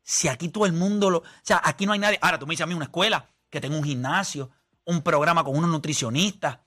Si 0.02 0.30
aquí 0.30 0.50
todo 0.50 0.66
el 0.66 0.74
mundo 0.74 1.12
lo, 1.12 1.20
o 1.20 1.24
sea, 1.44 1.62
aquí 1.64 1.86
no 1.86 1.94
hay 1.94 2.00
nadie. 2.00 2.18
Ahora 2.24 2.40
tú 2.40 2.48
me 2.48 2.54
dices 2.54 2.64
a 2.64 2.66
mí 2.66 2.74
una 2.74 2.86
escuela 2.86 3.30
que 3.52 3.62
tenga 3.62 3.78
un 3.78 3.84
gimnasio, 3.84 4.50
un 4.86 5.04
programa 5.04 5.44
con 5.44 5.56
unos 5.56 5.70
nutricionistas, 5.70 6.58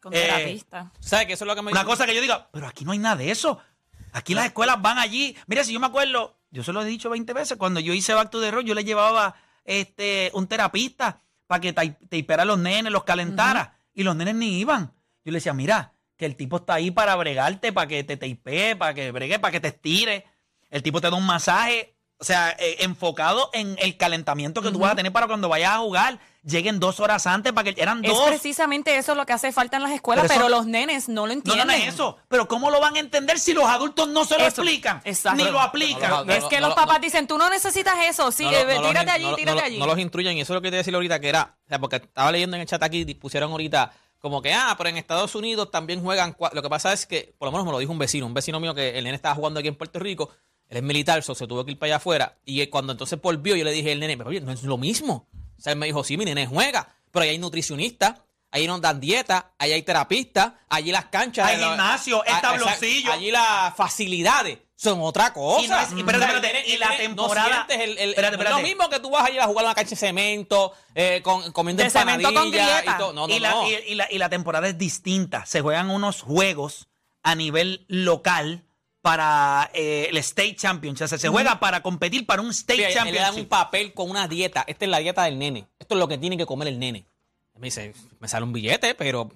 Con 0.00 0.12
Eh, 0.12 0.20
terapista. 0.20 0.90
¿Sabes 0.98 1.26
que 1.28 1.34
eso 1.34 1.44
es 1.44 1.46
lo 1.46 1.54
que 1.54 1.62
me 1.62 1.70
una 1.70 1.84
cosa 1.84 2.06
que 2.06 2.14
yo 2.16 2.20
diga, 2.20 2.48
pero 2.50 2.66
aquí 2.66 2.84
no 2.84 2.90
hay 2.90 2.98
nada 2.98 3.14
de 3.14 3.30
eso. 3.30 3.60
Aquí 4.10 4.34
las 4.34 4.46
escuelas 4.46 4.82
van 4.82 4.98
allí. 4.98 5.36
Mira, 5.46 5.62
si 5.62 5.72
yo 5.72 5.78
me 5.78 5.86
acuerdo, 5.86 6.40
yo 6.50 6.64
se 6.64 6.72
lo 6.72 6.82
he 6.82 6.86
dicho 6.86 7.08
20 7.08 7.32
veces, 7.34 7.56
cuando 7.56 7.78
yo 7.78 7.94
hice 7.94 8.14
Back 8.14 8.30
to 8.30 8.40
the 8.40 8.50
Road, 8.50 8.64
yo 8.64 8.74
le 8.74 8.82
llevaba 8.82 9.36
este, 9.64 10.32
un 10.34 10.48
terapista 10.48 11.22
para 11.46 11.60
que 11.60 11.72
te 11.72 12.34
a 12.34 12.44
los 12.44 12.58
nenes, 12.58 12.92
los 12.92 13.04
calentara. 13.04 13.78
Y 13.94 14.02
los 14.02 14.16
nenes 14.16 14.34
ni 14.34 14.58
iban. 14.58 14.92
Yo 15.24 15.30
le 15.30 15.36
decía, 15.38 15.54
mira, 15.54 15.92
que 16.16 16.26
el 16.26 16.36
tipo 16.36 16.56
está 16.56 16.74
ahí 16.74 16.90
para 16.90 17.14
bregarte, 17.16 17.72
para 17.72 17.86
que 17.86 18.02
te 18.04 18.16
tapee, 18.16 18.76
para 18.76 18.94
que 18.94 19.10
bregue, 19.12 19.38
para 19.38 19.52
que 19.52 19.60
te 19.60 19.68
estire. 19.68 20.24
El 20.70 20.82
tipo 20.82 21.00
te 21.00 21.10
da 21.10 21.16
un 21.16 21.26
masaje, 21.26 21.94
o 22.18 22.24
sea, 22.24 22.56
eh, 22.58 22.76
enfocado 22.80 23.50
en 23.52 23.76
el 23.80 23.96
calentamiento 23.96 24.62
que 24.62 24.70
tú 24.70 24.78
vas 24.78 24.92
a 24.92 24.96
tener 24.96 25.12
para 25.12 25.26
cuando 25.26 25.48
vayas 25.48 25.72
a 25.72 25.78
jugar. 25.78 26.18
Lleguen 26.42 26.78
dos 26.78 27.00
horas 27.00 27.26
antes 27.26 27.52
para 27.52 27.72
que 27.74 27.82
eran 27.82 28.04
Es 28.04 28.10
dos. 28.12 28.28
precisamente 28.28 28.96
eso 28.96 29.14
lo 29.16 29.26
que 29.26 29.32
hace 29.32 29.50
falta 29.52 29.76
en 29.78 29.82
las 29.82 29.90
escuelas, 29.92 30.22
Pero 30.28 30.34
pero, 30.34 30.46
eso- 30.46 30.56
los 30.56 30.66
nenes 30.66 31.08
no 31.08 31.22
lo 31.22 31.26
No, 31.26 31.32
entienden. 31.32 31.66
no, 31.66 31.72
no 31.72 31.78
es 31.78 31.88
eso. 31.92 32.18
Pero 32.28 32.46
¿cómo 32.46 32.70
lo 32.70 32.80
van 32.80 32.94
a 32.96 33.00
entender 33.00 33.38
si 33.40 33.52
los 33.52 33.64
adultos 33.64 34.08
no 34.08 34.24
se 34.24 34.38
lo 34.38 34.46
Eso, 34.46 34.62
explican? 34.62 35.02
exacto. 35.04 35.44
Ni 35.44 35.50
lo 35.50 35.60
aplican. 35.60 36.08
No, 36.08 36.24
no, 36.24 36.32
es 36.32 36.44
que 36.44 36.56
no, 36.60 36.68
los 36.68 36.70
no, 36.70 36.74
papás 36.82 36.98
no. 36.98 37.04
dicen, 37.04 37.26
tú 37.26 37.36
no 37.36 37.50
necesitas 37.50 37.94
eso, 38.08 38.30
sí, 38.32 38.44
No 38.44 38.52
lo- 38.52 38.58
eh, 38.58 38.74
no 38.80 38.88
tírate 38.88 39.10
allí, 39.10 39.24
no 39.26 39.34
tírate 39.36 39.58
no 39.60 39.64
allí. 39.66 39.78
No 39.80 39.86
los 39.86 39.98
instruyen, 39.98 40.38
y 40.38 40.40
eso 40.42 40.52
es 40.52 40.54
lo 40.54 40.62
que 40.62 40.70
te 40.70 40.76
decía 40.76 40.94
ahorita, 40.94 41.18
que 41.20 41.28
era, 41.28 41.56
o 41.64 41.68
sea, 41.68 41.78
porque 41.80 41.96
estaba 41.96 42.30
leyendo 42.30 42.54
en 42.56 42.62
el 42.62 42.68
chat 42.68 42.82
aquí, 42.82 43.04
pusieron 43.16 43.50
ahorita 43.50 43.92
como 44.18 44.42
que, 44.42 44.52
ah, 44.52 44.74
pero 44.76 44.90
en 44.90 44.96
Estados 44.96 45.34
Unidos 45.34 45.70
también 45.70 46.02
juegan. 46.02 46.36
Lo 46.52 46.62
que 46.62 46.68
pasa 46.68 46.92
es 46.92 47.06
que, 47.06 47.34
por 47.38 47.46
lo 47.46 47.52
menos 47.52 47.66
me 47.66 47.72
lo 47.72 47.78
dijo 47.78 47.92
un 47.92 47.98
vecino, 47.98 48.26
un 48.26 48.34
vecino 48.34 48.60
mío 48.60 48.74
que 48.74 48.98
el 48.98 49.04
nene 49.04 49.16
estaba 49.16 49.34
jugando 49.34 49.60
aquí 49.60 49.68
en 49.68 49.76
Puerto 49.76 49.98
Rico, 49.98 50.30
él 50.68 50.78
es 50.78 50.82
militar, 50.82 51.22
so, 51.22 51.34
se 51.34 51.46
tuvo 51.46 51.64
que 51.64 51.72
ir 51.72 51.78
para 51.78 51.88
allá 51.88 51.96
afuera, 51.96 52.38
y 52.44 52.66
cuando 52.66 52.92
entonces 52.92 53.20
volvió, 53.20 53.54
yo 53.56 53.64
le 53.64 53.72
dije 53.72 53.92
al 53.92 54.00
nene, 54.00 54.16
pero 54.16 54.30
oye, 54.30 54.40
no 54.40 54.52
es 54.52 54.62
lo 54.62 54.78
mismo. 54.78 55.28
O 55.56 55.60
sea, 55.60 55.72
él 55.72 55.78
me 55.78 55.86
dijo, 55.86 56.02
sí, 56.02 56.16
mi 56.16 56.24
nene 56.24 56.46
juega, 56.46 56.96
pero 57.10 57.22
ahí 57.22 57.30
hay 57.30 57.38
nutricionistas, 57.38 58.20
ahí 58.50 58.66
nos 58.66 58.80
dan 58.80 59.00
dieta, 59.00 59.52
ahí 59.58 59.72
hay 59.72 59.82
terapistas, 59.82 60.54
allí 60.68 60.90
las 60.90 61.06
canchas. 61.06 61.46
Hay 61.46 61.58
gimnasio, 61.62 62.22
tabloncillo. 62.42 62.98
exacto, 62.98 63.12
Allí 63.12 63.30
las 63.30 63.74
facilidades 63.76 64.58
son 64.78 65.00
otra 65.00 65.32
cosa. 65.32 65.64
Y 65.64 65.68
no 65.68 65.78
es- 65.80 65.92
y 65.92 65.98
espérate, 66.00 66.24
espérate, 66.26 66.78
la 66.78 66.96
temporada- 66.96 67.66
No 67.68 67.74
el, 67.74 67.98
el- 67.98 68.08
Espérate, 68.10 68.14
no 68.20 68.26
es 68.26 68.32
espérate. 68.32 68.62
lo 68.62 68.68
mismo 68.68 68.88
que 68.90 69.00
tú 69.00 69.10
vas 69.10 69.24
a 69.24 69.30
ir 69.30 69.40
a 69.40 69.46
jugar 69.46 69.64
a 69.64 69.68
una 69.68 69.74
cancha 69.74 69.90
de 69.90 69.96
cemento, 69.96 70.72
eh, 70.94 71.20
con, 71.24 71.50
comiendo 71.52 71.82
De 71.82 71.90
cemento 71.90 72.32
con 72.32 72.50
grieta. 72.50 72.96
y. 72.96 73.00
No, 73.00 73.12
no, 73.12 73.28
y, 73.28 73.40
la, 73.40 73.50
no. 73.50 73.68
y- 73.68 73.74
y 73.88 73.94
la, 73.94 74.06
y 74.12 74.18
la 74.18 74.28
temporada 74.28 74.68
es 74.68 74.76
distinta. 74.78 75.44
Se 75.46 75.60
juegan 75.62 75.90
unos 75.90 76.20
juegos 76.22 76.88
a 77.22 77.34
nivel 77.34 77.84
local 77.88 78.62
para 79.00 79.70
eh, 79.72 80.08
el 80.10 80.16
State 80.18 80.56
Championship. 80.56 81.04
O 81.04 81.08
sea, 81.08 81.16
se 81.18 81.28
juega 81.28 81.58
para 81.60 81.80
competir 81.82 82.26
para 82.26 82.42
un 82.42 82.50
State 82.50 82.76
Mira, 82.78 82.88
le 82.88 82.94
dan 82.94 83.06
un 83.08 83.14
Championship. 83.14 83.48
papel 83.48 83.94
con 83.94 84.10
una 84.10 84.28
dieta. 84.28 84.64
Esta 84.66 84.84
es 84.84 84.90
la 84.90 84.98
dieta 84.98 85.24
del 85.24 85.38
nene. 85.38 85.66
Esto 85.78 85.94
es 85.94 85.98
lo 86.00 86.08
que 86.08 86.18
tiene 86.18 86.36
que 86.36 86.44
comer 86.44 86.68
el 86.68 86.78
nene. 86.78 87.06
Me 87.54 87.68
dice, 87.68 87.94
me 88.20 88.28
sale 88.28 88.44
un 88.44 88.52
billete, 88.52 88.94
pero. 88.94 89.30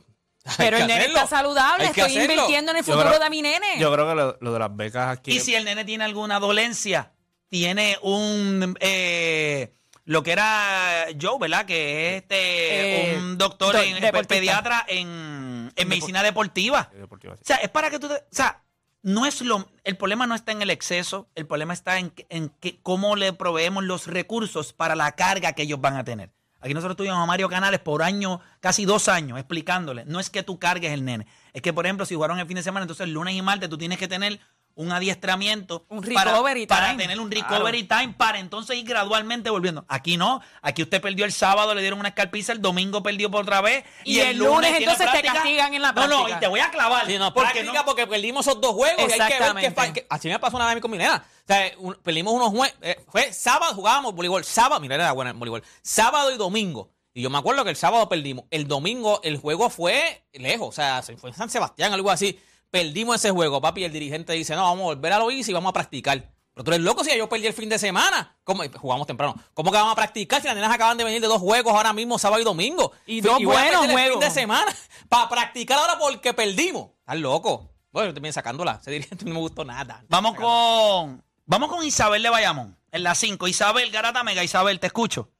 Pero 0.56 0.76
el 0.78 0.86
nene 0.86 1.00
hacerlo. 1.00 1.16
está 1.18 1.26
saludable, 1.36 1.84
estoy 1.86 2.02
hacerlo. 2.02 2.32
invirtiendo 2.32 2.70
en 2.72 2.78
el 2.78 2.84
futuro 2.84 3.08
creo- 3.08 3.18
de 3.20 3.30
mi 3.30 3.42
nene. 3.42 3.66
Yo 3.78 3.92
creo 3.92 4.08
que 4.08 4.14
lo, 4.14 4.38
lo 4.40 4.52
de 4.52 4.58
las 4.58 4.74
becas 4.76 5.18
aquí. 5.18 5.32
Y 5.32 5.40
si 5.40 5.54
el 5.54 5.64
nene 5.64 5.84
tiene 5.84 6.04
alguna 6.04 6.40
dolencia, 6.40 7.12
tiene 7.48 7.98
un... 8.02 8.76
eh, 8.80 9.74
lo 10.04 10.22
que 10.22 10.32
era 10.32 11.06
Joe, 11.20 11.38
¿verdad? 11.38 11.66
Que 11.66 12.16
es 12.16 12.22
este, 12.22 13.12
Eh, 13.12 13.18
un 13.18 13.38
doctor, 13.38 13.74
do- 13.76 13.82
en, 13.82 14.00
deportista. 14.00 14.34
pediatra 14.34 14.84
en, 14.88 15.70
en 15.76 15.88
medicina 15.88 16.22
deportiva. 16.22 16.90
Deportiva, 16.94 17.36
sí. 17.36 17.42
O 17.44 17.46
sea, 17.46 17.56
es 17.56 17.68
para 17.68 17.90
que 17.90 17.98
tú... 17.98 18.08
te- 18.08 18.14
o 18.14 18.20
sea, 18.30 18.62
no 19.02 19.26
es 19.26 19.40
lo... 19.42 19.70
El 19.84 19.96
problema 19.96 20.26
no 20.26 20.34
está 20.34 20.52
en 20.52 20.62
el 20.62 20.70
exceso, 20.70 21.28
el 21.34 21.46
problema 21.46 21.74
está 21.74 21.98
en, 21.98 22.12
en 22.28 22.48
que, 22.60 22.80
cómo 22.82 23.14
le 23.14 23.32
proveemos 23.32 23.84
los 23.84 24.06
recursos 24.06 24.72
para 24.72 24.96
la 24.96 25.12
carga 25.12 25.52
que 25.52 25.62
ellos 25.62 25.80
van 25.80 25.96
a 25.96 26.04
tener. 26.04 26.30
Aquí 26.60 26.74
nosotros 26.74 26.96
tuvimos 26.96 27.18
a 27.18 27.26
Mario 27.26 27.48
Canales 27.48 27.80
por 27.80 28.02
año, 28.02 28.40
casi 28.60 28.84
dos 28.84 29.08
años, 29.08 29.38
explicándole. 29.38 30.04
No 30.04 30.20
es 30.20 30.28
que 30.28 30.42
tú 30.42 30.58
cargues 30.58 30.92
el 30.92 31.04
nene. 31.04 31.26
Es 31.52 31.62
que, 31.62 31.72
por 31.72 31.86
ejemplo, 31.86 32.04
si 32.04 32.14
jugaron 32.14 32.38
el 32.38 32.46
fin 32.46 32.56
de 32.56 32.62
semana, 32.62 32.84
entonces 32.84 33.08
lunes 33.08 33.34
y 33.34 33.42
martes 33.42 33.70
tú 33.70 33.78
tienes 33.78 33.98
que 33.98 34.08
tener 34.08 34.40
un 34.74 34.92
adiestramiento 34.92 35.84
Un 35.88 36.00
para- 36.02 36.32
recovery 36.32 36.66
para, 36.66 36.88
time. 36.90 37.02
tener 37.02 37.20
un 37.20 37.30
recovery 37.30 37.84
time 37.84 38.14
para 38.16 38.38
entonces 38.38 38.76
ir 38.76 38.84
gradualmente 38.86 39.50
volviendo. 39.50 39.84
Aquí 39.88 40.16
no, 40.16 40.40
aquí 40.62 40.82
usted 40.82 41.00
perdió 41.00 41.24
el 41.24 41.32
sábado, 41.32 41.74
le 41.74 41.80
dieron 41.82 41.98
una 42.00 42.08
escalpiza, 42.10 42.52
el 42.52 42.62
domingo 42.62 43.02
perdió 43.02 43.30
por 43.30 43.42
otra 43.42 43.60
vez 43.60 43.84
Y 44.04 44.20
el 44.20 44.38
lunes, 44.38 44.72
entonces, 44.76 45.06
te 45.06 45.10
práctica. 45.12 45.34
castigan 45.34 45.74
en 45.74 45.82
la 45.82 45.92
No, 45.92 46.02
no, 46.06 46.16
práctica. 46.16 46.36
y 46.36 46.40
te 46.40 46.46
voy 46.48 46.60
a 46.60 46.70
clavar. 46.70 47.06
Sí, 47.06 47.18
no, 47.18 47.34
porque 47.34 47.50
práctica 47.52 47.78
no- 47.80 47.84
porque 47.84 48.06
perdimos 48.06 48.46
esos 48.46 48.60
dos 48.60 48.72
juegos 48.74 48.98
y 48.98 49.02
hay 49.02 49.08
que 49.08 49.16
ver 49.18 49.32
Exactamente. 49.32 50.06
Así 50.08 50.28
me 50.28 50.38
pasó 50.38 50.56
una 50.56 50.66
vez 50.66 50.72
a 50.72 50.74
mí 50.76 50.80
con 50.80 50.90
mi 50.90 50.98
nena. 50.98 51.24
O 51.26 51.46
sea, 51.46 51.72
un- 51.78 51.94
perdimos 52.02 52.32
unos 52.32 52.48
juegos. 52.50 52.76
fue 53.08 53.32
sábado, 53.32 53.74
jugábamos 53.74 54.14
voleibol. 54.14 54.44
Sábado, 54.44 54.80
mira, 54.80 54.94
era 54.94 55.12
buena 55.12 55.32
el 55.32 55.36
voleibol. 55.36 55.62
Sábado 55.82 56.32
y 56.32 56.36
domingo. 56.36 56.90
Y 57.12 57.22
yo 57.22 57.30
me 57.30 57.38
acuerdo 57.38 57.64
que 57.64 57.70
el 57.70 57.76
sábado 57.76 58.08
perdimos. 58.08 58.44
El 58.50 58.68
domingo 58.68 59.20
el 59.24 59.36
juego 59.36 59.68
fue 59.68 60.22
lejos. 60.32 60.68
O 60.68 60.72
sea, 60.72 61.02
se 61.02 61.16
fue 61.16 61.30
en 61.30 61.36
San 61.36 61.50
Sebastián, 61.50 61.92
algo 61.92 62.08
así. 62.10 62.38
Perdimos 62.70 63.16
ese 63.16 63.30
juego, 63.30 63.60
papi. 63.60 63.82
Y 63.82 63.84
el 63.84 63.92
dirigente 63.92 64.32
dice, 64.32 64.54
no, 64.54 64.62
vamos 64.62 64.80
a 64.80 64.94
volver 64.94 65.12
a 65.12 65.18
lo 65.18 65.30
easy 65.30 65.50
y 65.50 65.54
vamos 65.54 65.70
a 65.70 65.72
practicar. 65.72 66.30
Pero 66.52 66.64
tú 66.64 66.70
eres 66.72 66.84
loco 66.84 67.04
si 67.04 67.16
yo 67.16 67.28
perdí 67.28 67.46
el 67.46 67.52
fin 67.52 67.68
de 67.68 67.78
semana. 67.78 68.36
¿Cómo? 68.44 68.62
Jugamos 68.76 69.06
temprano. 69.06 69.34
¿Cómo 69.54 69.70
que 69.70 69.76
vamos 69.76 69.92
a 69.92 69.96
practicar 69.96 70.40
si 70.40 70.46
las 70.46 70.56
nenas 70.56 70.72
acaban 70.72 70.96
de 70.96 71.04
venir 71.04 71.20
de 71.20 71.26
dos 71.26 71.40
juegos 71.40 71.72
ahora 71.72 71.92
mismo, 71.92 72.18
sábado 72.18 72.40
y 72.40 72.44
domingo? 72.44 72.92
Y 73.06 73.20
dos 73.20 73.42
buenos 73.42 73.54
perder 73.54 73.74
el 73.74 73.80
fin 73.80 73.90
juegos. 73.92 74.20
de 74.20 74.30
semana 74.30 74.74
para 75.08 75.28
practicar 75.28 75.78
ahora 75.78 75.98
porque 75.98 76.34
perdimos. 76.34 76.90
Estás 77.00 77.18
loco. 77.18 77.70
Bueno, 77.92 78.10
yo 78.10 78.14
terminé 78.14 78.32
sacándola. 78.32 78.78
Ese 78.80 78.90
dirigente 78.90 79.24
no 79.26 79.34
me 79.34 79.40
gustó 79.40 79.64
nada. 79.64 80.04
Vamos 80.08 80.34
con, 80.36 81.24
vamos 81.46 81.68
con 81.68 81.84
Isabel 81.84 82.22
de 82.22 82.30
Bayamón, 82.30 82.78
en 82.92 83.02
la 83.02 83.14
5. 83.14 83.48
Isabel, 83.48 83.90
Garata 83.90 84.22
Mega, 84.22 84.44
Isabel, 84.44 84.78
te 84.80 84.88
escucho. 84.88 85.30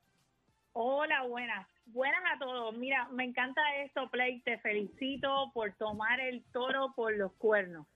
Hola, 0.72 1.22
buenas. 1.28 1.66
Buenas 2.00 2.22
a 2.34 2.38
todos. 2.38 2.74
Mira, 2.78 3.08
me 3.12 3.24
encanta 3.24 3.60
esto, 3.84 4.08
Play. 4.08 4.40
Te 4.40 4.56
felicito 4.60 5.50
por 5.52 5.74
tomar 5.74 6.18
el 6.18 6.42
toro 6.50 6.94
por 6.96 7.14
los 7.14 7.30
cuernos. 7.34 7.86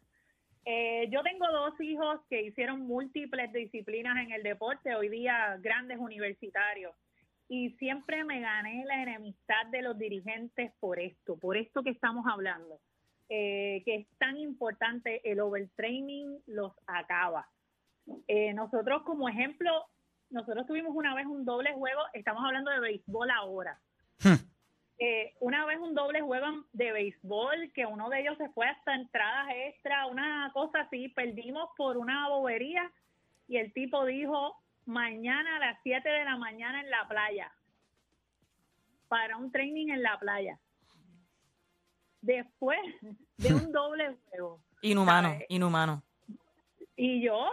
Eh, 0.67 1.09
yo 1.11 1.23
tengo 1.23 1.51
dos 1.51 1.81
hijos 1.81 2.21
que 2.29 2.43
hicieron 2.43 2.83
múltiples 2.83 3.51
disciplinas 3.51 4.19
en 4.19 4.33
el 4.33 4.43
deporte, 4.43 4.95
hoy 4.95 5.09
día 5.09 5.57
grandes 5.63 5.97
universitarios. 5.97 6.95
Y 7.49 7.71
siempre 7.79 8.25
me 8.25 8.41
gané 8.41 8.85
la 8.85 9.03
enemistad 9.05 9.69
de 9.71 9.81
los 9.81 9.97
dirigentes 9.97 10.71
por 10.81 11.01
esto, 11.01 11.39
por 11.39 11.57
esto 11.57 11.83
que 11.83 11.89
estamos 11.89 12.27
hablando. 12.31 12.81
Eh, 13.31 13.81
que 13.87 13.95
es 13.95 14.07
tan 14.19 14.37
importante, 14.37 15.23
el 15.25 15.41
overtraining 15.41 16.43
los 16.47 16.75
acaba. 16.87 17.49
Eh, 18.29 18.53
nosotros 18.53 19.03
como 19.05 19.31
ejemplo, 19.31 19.71
nosotros 20.29 20.67
tuvimos 20.67 20.95
una 20.95 21.15
vez 21.15 21.25
un 21.25 21.47
doble 21.47 21.73
juego, 21.73 22.03
estamos 22.13 22.45
hablando 22.45 22.71
de 22.71 22.81
béisbol 22.81 23.31
ahora. 23.31 23.81
Hmm. 24.25 24.37
Eh, 24.99 25.35
una 25.41 25.67
vez 25.67 25.79
un 25.79 25.95
doble 25.95 26.21
juego 26.21 26.47
de 26.73 26.93
béisbol, 26.93 27.73
que 27.73 27.85
uno 27.85 28.09
de 28.09 28.21
ellos 28.21 28.39
se 28.39 28.49
fue 28.51 28.67
hasta 28.69 28.95
entradas 28.95 29.49
extra, 29.55 30.07
una 30.07 30.51
cosa 30.55 30.81
así, 30.81 31.09
perdimos 31.09 31.69
por 31.77 31.97
una 31.97 32.29
bobería 32.29 32.91
y 33.49 33.57
el 33.59 33.73
tipo 33.73 34.05
dijo, 34.07 34.57
mañana 34.87 35.57
a 35.57 35.59
las 35.59 35.79
7 35.83 36.09
de 36.09 36.25
la 36.25 36.37
mañana 36.37 36.81
en 36.81 36.91
la 36.91 37.07
playa, 37.09 37.53
para 39.09 39.37
un 39.37 39.51
training 39.51 39.89
en 39.89 40.03
la 40.03 40.19
playa. 40.19 40.59
Después 42.23 42.79
de 43.37 43.53
un 43.55 43.73
doble 43.73 44.17
juego. 44.29 44.61
Inhumano, 44.81 45.31
¿sabes? 45.33 45.47
inhumano. 45.49 46.03
Y 46.97 47.21
yo, 47.23 47.51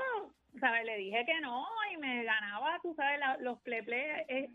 ¿sabes? 0.59 0.85
Le 0.85 0.97
dije 0.97 1.25
que 1.25 1.39
no 1.41 1.65
y 1.93 1.97
me 1.97 2.23
ganaba, 2.23 2.79
tú 2.81 2.93
sabes, 2.95 3.19
la- 3.19 3.37
los 3.37 3.59
play 3.61 3.81
play 3.81 4.49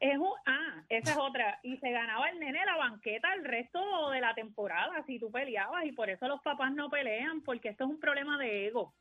es, 0.00 0.18
un, 0.18 0.32
ah, 0.46 0.84
esa 0.88 1.12
es 1.12 1.18
otra. 1.18 1.58
Y 1.62 1.78
se 1.78 1.90
ganaba 1.90 2.28
el 2.28 2.38
nene 2.38 2.64
la 2.64 2.76
banqueta 2.76 3.32
el 3.34 3.44
resto 3.44 4.10
de 4.10 4.20
la 4.20 4.34
temporada 4.34 5.02
si 5.06 5.18
tú 5.18 5.30
peleabas 5.30 5.84
y 5.84 5.92
por 5.92 6.10
eso 6.10 6.28
los 6.28 6.42
papás 6.42 6.72
no 6.72 6.90
pelean 6.90 7.42
porque 7.42 7.70
esto 7.70 7.84
es 7.84 7.90
un 7.90 8.00
problema 8.00 8.38
de 8.38 8.66
ego, 8.66 8.94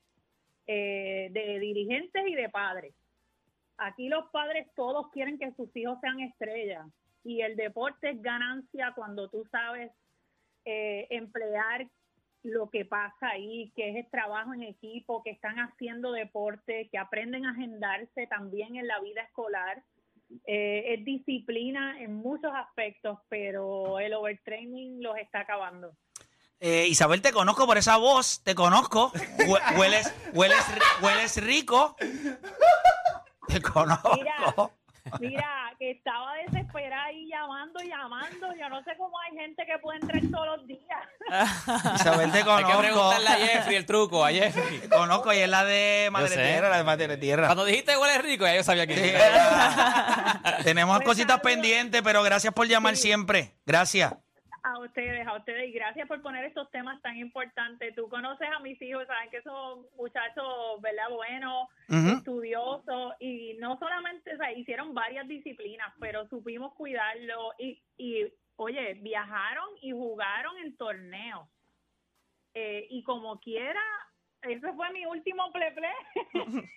eh, 0.68 1.30
de 1.32 1.60
dirigentes 1.60 2.24
y 2.28 2.36
de 2.36 2.50
padres. 2.50 2.94
Aquí 3.78 4.08
los 4.08 4.30
padres 4.32 4.68
todos 4.76 5.12
quieren 5.12 5.38
que 5.38 5.52
sus 5.54 5.76
hijos 5.76 6.00
sean 6.00 6.22
estrellas 6.22 6.88
y 7.24 7.42
el 7.42 7.56
deporte 7.56 8.12
es 8.12 8.22
ganancia 8.22 8.94
cuando 8.96 9.30
tú 9.30 9.44
sabes 9.52 9.92
eh, 10.64 11.08
emplear 11.10 11.88
lo 12.44 12.70
que 12.70 12.86
pasa 12.86 13.30
ahí, 13.30 13.72
que 13.76 13.90
es 13.90 13.96
el 13.98 14.10
trabajo 14.12 14.54
en 14.54 14.62
equipo, 14.64 15.24
que 15.24 15.32
están 15.32 15.58
haciendo 15.58 16.12
deporte, 16.12 16.88
que 16.92 16.98
aprenden 16.98 17.46
a 17.46 17.52
agendarse 17.52 18.28
también 18.28 18.76
en 18.76 18.88
la 18.88 19.00
vida 19.00 19.22
escolar. 19.22 19.84
Eh, 20.48 20.94
es 20.94 21.06
disciplina 21.06 22.00
en 22.02 22.16
muchos 22.16 22.52
aspectos, 22.54 23.20
pero 23.30 24.00
el 24.00 24.14
overtraining 24.14 25.02
los 25.02 25.18
está 25.18 25.42
acabando. 25.42 25.96
Eh, 26.60 26.88
Isabel, 26.88 27.22
te 27.22 27.32
conozco 27.34 27.66
por 27.68 27.78
esa 27.78 27.98
voz, 27.98 28.42
te 28.44 28.56
conozco. 28.56 29.12
Hue- 29.12 29.78
Hueles, 29.78 30.14
hueles, 30.34 30.66
hueles 31.02 31.44
rico. 31.44 31.96
Te 33.48 33.62
conozco. 33.62 34.16
Mira, 34.16 34.72
mira, 35.20 35.65
que 35.78 35.92
estaba 35.92 36.34
desesperada 36.46 37.06
ahí 37.06 37.28
llamando 37.28 37.82
y 37.84 37.88
llamando. 37.88 38.48
Yo 38.60 38.70
no 38.70 38.84
sé 38.84 38.92
cómo 38.98 39.18
hay 39.20 39.38
gente 39.38 39.66
que 39.66 39.78
puede 39.80 40.00
entrar 40.00 40.22
todos 40.32 40.48
los 40.58 40.68
días. 40.68 40.82
Isabel, 41.96 42.32
te 42.32 42.38
Hay 42.40 42.44
que 42.44 42.50
conozco. 42.50 42.80
preguntarle 42.80 43.28
a 43.28 43.36
Jeffrey 43.48 43.76
el 43.76 43.86
truco, 43.86 44.26
a 44.26 44.30
Jeffrey. 44.32 44.82
Conozco 44.90 45.34
y 45.34 45.38
es 45.38 45.50
la 45.50 45.64
de 45.66 46.10
Madre. 46.12 46.36
Tierra, 46.36 46.70
la 46.70 46.78
de 46.78 46.84
Madre 46.84 47.18
Tierra. 47.18 47.46
Cuando 47.48 47.66
dijiste 47.66 47.98
huele 47.98 48.18
rico, 48.22 48.46
ya 48.46 48.56
yo 48.56 48.64
sabía 48.64 48.88
que 48.88 48.96
Sí, 48.96 49.10
era. 49.10 50.42
Tenemos 50.64 50.98
Pues, 50.98 51.08
cositas 51.08 51.38
saludos. 51.38 51.52
pendientes, 51.52 52.02
pero 52.04 52.24
gracias 52.24 52.54
por 52.54 52.68
llamar 52.68 52.96
siempre. 52.96 53.56
Gracias. 53.66 54.14
A 54.68 54.80
ustedes, 54.80 55.28
a 55.28 55.38
ustedes, 55.38 55.70
y 55.70 55.74
gracias 55.74 56.08
por 56.08 56.24
poner 56.24 56.44
estos 56.44 56.72
temas 56.72 57.00
tan 57.04 57.16
importantes. 57.18 57.94
Tú 57.94 58.10
conoces 58.10 58.48
a 58.50 58.60
mis 58.62 58.82
hijos, 58.82 59.06
saben 59.06 59.30
que 59.30 59.44
son 59.44 59.86
muchachos, 59.96 60.82
¿verdad? 60.82 61.08
Buenos, 61.12 61.68
Ujú. 61.88 62.18
estudiosos, 62.18 63.14
y 63.20 63.54
no 63.60 63.78
solamente, 63.78 64.34
o 64.34 64.38
sea, 64.38 64.52
hicieron 64.54 64.96
varias 64.96 65.28
disciplinas, 65.28 65.94
pero 66.00 66.28
supimos 66.30 66.74
cuidarlo 66.74 67.54
y, 67.60 67.80
y 67.98 68.26
oye, 68.56 68.96
viajaron 68.96 69.70
y 69.84 69.92
jugaron 69.92 70.58
en 70.58 70.76
torneos. 70.78 71.48
Eh, 72.56 72.88
y 72.90 73.04
como 73.04 73.40
quiera, 73.40 73.84
ese 74.42 74.74
fue 74.74 74.90
mi 74.94 75.06
último 75.06 75.52
ple-ple. 75.52 75.92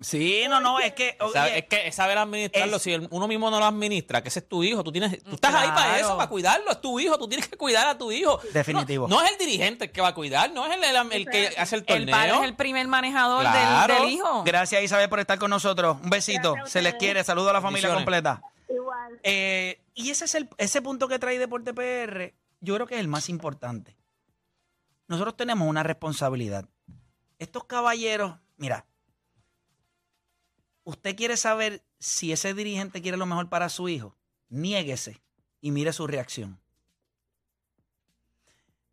Sí, 0.00 0.44
no, 0.48 0.60
no, 0.60 0.78
es 0.78 0.92
que. 0.92 1.16
oye, 1.20 1.32
Sabe- 1.32 1.58
es 1.58 1.64
que 1.66 1.88
es 1.88 1.94
saber 1.94 2.18
administrarlo. 2.18 2.76
Es- 2.76 2.82
si 2.82 2.92
el- 2.92 3.08
uno 3.10 3.26
mismo 3.26 3.50
no 3.50 3.58
lo 3.58 3.64
administra, 3.64 4.22
que 4.22 4.28
ese 4.28 4.38
es 4.40 4.48
tu 4.48 4.62
hijo, 4.62 4.84
tú 4.84 4.92
tienes, 4.92 5.22
tú 5.24 5.34
estás 5.34 5.52
ahí 5.54 5.68
para 5.68 5.98
eso, 5.98 6.16
para 6.16 6.28
cuidarlo, 6.28 6.70
es 6.70 6.80
tu 6.80 7.00
hijo, 7.00 7.18
tú 7.18 7.26
tienes 7.28 7.48
que 7.48 7.56
cuidar 7.56 7.86
a 7.88 7.98
tu 7.98 8.12
hijo. 8.12 8.40
Definitivo. 8.52 9.08
No, 9.08 9.16
no 9.18 9.24
es 9.24 9.32
el 9.32 9.38
dirigente 9.38 9.86
el 9.86 9.90
que 9.92 10.00
va 10.00 10.08
a 10.08 10.14
cuidar, 10.14 10.52
no 10.52 10.66
es 10.66 10.76
el, 10.76 10.84
el- 10.84 11.12
el 11.12 11.28
que 11.28 11.48
hace 11.58 11.74
el 11.76 11.84
torneo. 11.84 12.04
El 12.06 12.10
padre 12.10 12.30
es 12.36 12.42
el 12.42 12.54
primer 12.54 12.86
manejador 12.86 13.42
del- 13.42 13.50
Claro. 13.50 13.94
del, 14.02 14.10
hijo. 14.10 14.44
Gracias, 14.44 14.82
Isabel, 14.82 15.08
por 15.08 15.18
estar 15.20 15.38
con 15.38 15.50
nosotros. 15.50 15.96
Un 16.02 16.10
besito. 16.10 16.54
Se 16.66 16.80
les 16.80 16.94
quiere. 16.94 17.24
Saludo 17.24 17.50
a 17.50 17.52
la 17.54 17.60
familia 17.60 17.92
completa. 17.92 18.40
Igual. 18.68 19.18
Eh, 19.24 19.80
y 19.94 20.10
ese 20.10 20.26
es 20.26 20.34
el, 20.36 20.48
ese 20.58 20.80
punto 20.82 21.08
que 21.08 21.18
trae 21.18 21.38
Deporte 21.38 21.72
PR, 21.74 22.34
yo 22.60 22.74
creo 22.74 22.86
que 22.86 22.94
es 22.94 23.00
el 23.00 23.08
más 23.08 23.28
importante. 23.28 23.96
Nosotros 25.08 25.36
tenemos 25.36 25.66
una 25.68 25.82
responsabilidad. 25.82 26.66
Estos 27.38 27.64
caballeros, 27.64 28.34
mira, 28.58 28.84
usted 30.88 31.16
quiere 31.16 31.36
saber 31.36 31.84
si 31.98 32.32
ese 32.32 32.54
dirigente 32.54 33.02
quiere 33.02 33.18
lo 33.18 33.26
mejor 33.26 33.50
para 33.50 33.68
su 33.68 33.90
hijo, 33.90 34.16
niéguese 34.48 35.20
y 35.60 35.70
mire 35.70 35.92
su 35.92 36.06
reacción. 36.06 36.58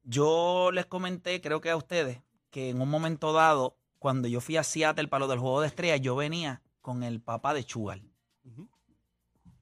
Yo 0.04 0.72
les 0.74 0.86
comenté, 0.86 1.40
creo 1.40 1.62
que 1.62 1.70
a 1.70 1.78
ustedes, 1.78 2.22
que 2.52 2.70
en 2.70 2.82
un 2.82 2.90
momento 2.90 3.32
dado, 3.32 3.78
cuando 3.98 4.28
yo 4.28 4.42
fui 4.42 4.58
a 4.58 4.64
Seattle 4.64 5.08
para 5.08 5.22
lo 5.22 5.30
del 5.30 5.40
juego 5.40 5.62
de 5.62 5.68
estrellas, 5.68 6.02
yo 6.02 6.18
venía 6.18 6.62
con 6.82 7.02
el 7.02 7.22
papá 7.22 7.54
de 7.54 7.64
Chugal 7.64 8.04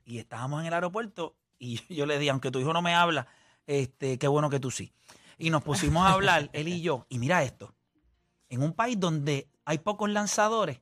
y 0.03 0.17
estábamos 0.17 0.61
en 0.61 0.67
el 0.67 0.73
aeropuerto 0.73 1.35
y 1.59 1.81
yo 1.93 2.07
le 2.07 2.17
dije, 2.17 2.31
aunque 2.31 2.49
tu 2.49 2.59
hijo 2.59 2.73
no 2.73 2.81
me 2.81 2.95
habla, 2.95 3.27
este, 3.67 4.17
qué 4.17 4.27
bueno 4.27 4.49
que 4.49 4.59
tú 4.59 4.71
sí. 4.71 4.91
Y 5.37 5.51
nos 5.51 5.61
pusimos 5.61 6.03
a 6.03 6.13
hablar, 6.13 6.49
él 6.53 6.67
y 6.67 6.81
yo, 6.81 7.05
y 7.09 7.19
mira 7.19 7.43
esto, 7.43 7.75
en 8.49 8.63
un 8.63 8.73
país 8.73 8.99
donde 8.99 9.51
hay 9.65 9.77
pocos 9.77 10.09
lanzadores, 10.09 10.81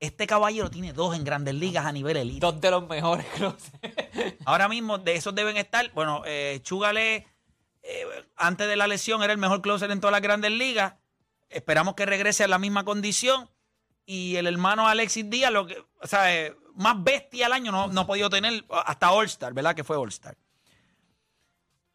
este 0.00 0.26
caballero 0.26 0.70
tiene 0.70 0.92
dos 0.94 1.14
en 1.14 1.24
grandes 1.24 1.54
ligas 1.54 1.84
a 1.84 1.92
nivel 1.92 2.16
elite. 2.16 2.40
Dos 2.40 2.60
de 2.60 2.70
los 2.70 2.88
mejores 2.88 3.26
closers. 3.36 3.70
Ahora 4.46 4.66
mismo 4.68 4.98
de 4.98 5.14
esos 5.14 5.34
deben 5.34 5.58
estar, 5.58 5.92
bueno, 5.92 6.22
eh, 6.24 6.60
Chúgale, 6.62 7.26
eh, 7.82 8.06
antes 8.36 8.66
de 8.66 8.76
la 8.76 8.86
lesión 8.86 9.22
era 9.22 9.32
el 9.32 9.38
mejor 9.38 9.60
closer 9.60 9.90
en 9.90 10.00
todas 10.00 10.12
las 10.12 10.22
grandes 10.22 10.52
ligas, 10.52 10.94
esperamos 11.50 11.94
que 11.94 12.06
regrese 12.06 12.44
a 12.44 12.48
la 12.48 12.58
misma 12.58 12.84
condición 12.84 13.50
y 14.06 14.36
el 14.36 14.46
hermano 14.46 14.88
Alexis 14.88 15.28
Díaz, 15.28 15.52
lo 15.52 15.66
que, 15.66 15.76
o 16.00 16.06
sea, 16.06 16.34
eh, 16.34 16.56
más 16.74 17.02
bestia 17.02 17.46
al 17.46 17.52
año 17.52 17.70
no, 17.70 17.88
no 17.88 18.00
ha 18.00 18.06
podido 18.06 18.30
tener 18.30 18.64
hasta 18.70 19.12
All-Star, 19.12 19.52
¿verdad? 19.52 19.74
Que 19.74 19.84
fue 19.84 19.96
All-Star. 19.96 20.36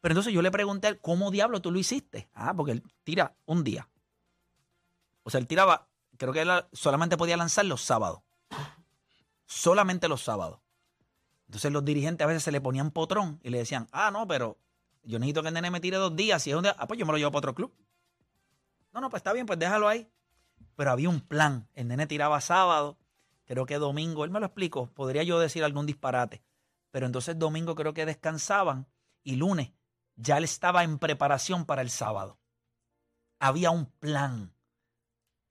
Pero 0.00 0.12
entonces 0.12 0.32
yo 0.32 0.40
le 0.42 0.52
pregunté, 0.52 0.96
¿cómo 0.98 1.32
diablo 1.32 1.60
tú 1.60 1.72
lo 1.72 1.80
hiciste? 1.80 2.28
Ah, 2.32 2.54
porque 2.54 2.72
él 2.72 2.82
tira 3.02 3.34
un 3.44 3.64
día. 3.64 3.88
O 5.24 5.30
sea, 5.30 5.40
él 5.40 5.48
tiraba, 5.48 5.88
creo 6.16 6.32
que 6.32 6.42
él 6.42 6.50
solamente 6.72 7.16
podía 7.16 7.36
lanzar 7.36 7.64
los 7.64 7.82
sábados. 7.82 8.20
Solamente 9.46 10.08
los 10.08 10.22
sábados. 10.22 10.60
Entonces 11.46 11.72
los 11.72 11.84
dirigentes 11.84 12.24
a 12.24 12.28
veces 12.28 12.42
se 12.42 12.52
le 12.52 12.60
ponían 12.60 12.90
potrón 12.90 13.40
y 13.42 13.50
le 13.50 13.58
decían, 13.58 13.88
ah, 13.92 14.10
no, 14.10 14.26
pero 14.26 14.58
yo 15.02 15.18
necesito 15.18 15.42
que 15.42 15.48
el 15.48 15.54
nene 15.54 15.70
me 15.70 15.80
tire 15.80 15.96
dos 15.96 16.16
días. 16.16 16.42
Si 16.42 16.50
es 16.50 16.56
un 16.56 16.64
día, 16.64 16.74
ah, 16.78 16.86
pues 16.86 16.98
yo 16.98 17.06
me 17.06 17.12
lo 17.12 17.18
llevo 17.18 17.30
para 17.30 17.38
otro 17.38 17.54
club. 17.54 17.72
No, 18.92 19.00
no, 19.00 19.10
pues 19.10 19.20
está 19.20 19.32
bien, 19.32 19.46
pues 19.46 19.58
déjalo 19.58 19.88
ahí. 19.88 20.10
Pero 20.74 20.90
había 20.90 21.08
un 21.08 21.20
plan. 21.20 21.68
El 21.74 21.88
nene 21.88 22.06
tiraba 22.06 22.40
sábado, 22.40 22.98
creo 23.44 23.66
que 23.66 23.78
domingo, 23.78 24.24
él 24.24 24.30
me 24.30 24.40
lo 24.40 24.46
explicó, 24.46 24.86
podría 24.86 25.22
yo 25.22 25.38
decir 25.38 25.62
algún 25.62 25.86
disparate. 25.86 26.42
Pero 26.90 27.06
entonces 27.06 27.38
domingo 27.38 27.74
creo 27.74 27.94
que 27.94 28.06
descansaban 28.06 28.86
y 29.22 29.36
lunes 29.36 29.70
ya 30.16 30.38
él 30.38 30.44
estaba 30.44 30.82
en 30.82 30.98
preparación 30.98 31.64
para 31.66 31.82
el 31.82 31.90
sábado. 31.90 32.38
Había 33.38 33.70
un 33.70 33.86
plan. 33.86 34.52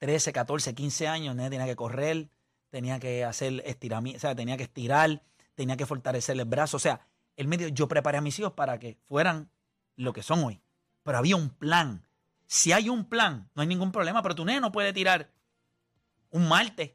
13, 0.05 0.33
14, 0.33 0.75
15 0.75 1.07
años, 1.07 1.35
nene 1.35 1.49
tenía 1.49 1.65
que 1.65 1.75
correr, 1.75 2.29
tenía 2.69 2.99
que 2.99 3.25
hacer 3.25 3.63
estiramiento, 3.65 4.17
o 4.17 4.21
sea, 4.21 4.35
tenía 4.35 4.55
que 4.55 4.61
estirar, 4.61 5.23
tenía 5.55 5.77
que 5.77 5.87
fortalecer 5.87 6.39
el 6.39 6.45
brazo. 6.45 6.77
O 6.77 6.79
sea, 6.79 7.07
el 7.35 7.47
medio, 7.47 7.69
yo 7.69 7.87
preparé 7.87 8.19
a 8.19 8.21
mis 8.21 8.37
hijos 8.37 8.53
para 8.53 8.77
que 8.77 8.99
fueran 9.07 9.49
lo 9.95 10.13
que 10.13 10.21
son 10.21 10.43
hoy. 10.43 10.61
Pero 11.01 11.17
había 11.17 11.35
un 11.35 11.49
plan. 11.49 12.05
Si 12.45 12.71
hay 12.71 12.87
un 12.87 13.05
plan, 13.05 13.49
no 13.55 13.63
hay 13.63 13.67
ningún 13.67 13.91
problema, 13.91 14.21
pero 14.21 14.35
tu 14.35 14.45
nene 14.45 14.59
no 14.59 14.71
puede 14.71 14.93
tirar 14.93 15.31
un 16.29 16.47
martes 16.47 16.91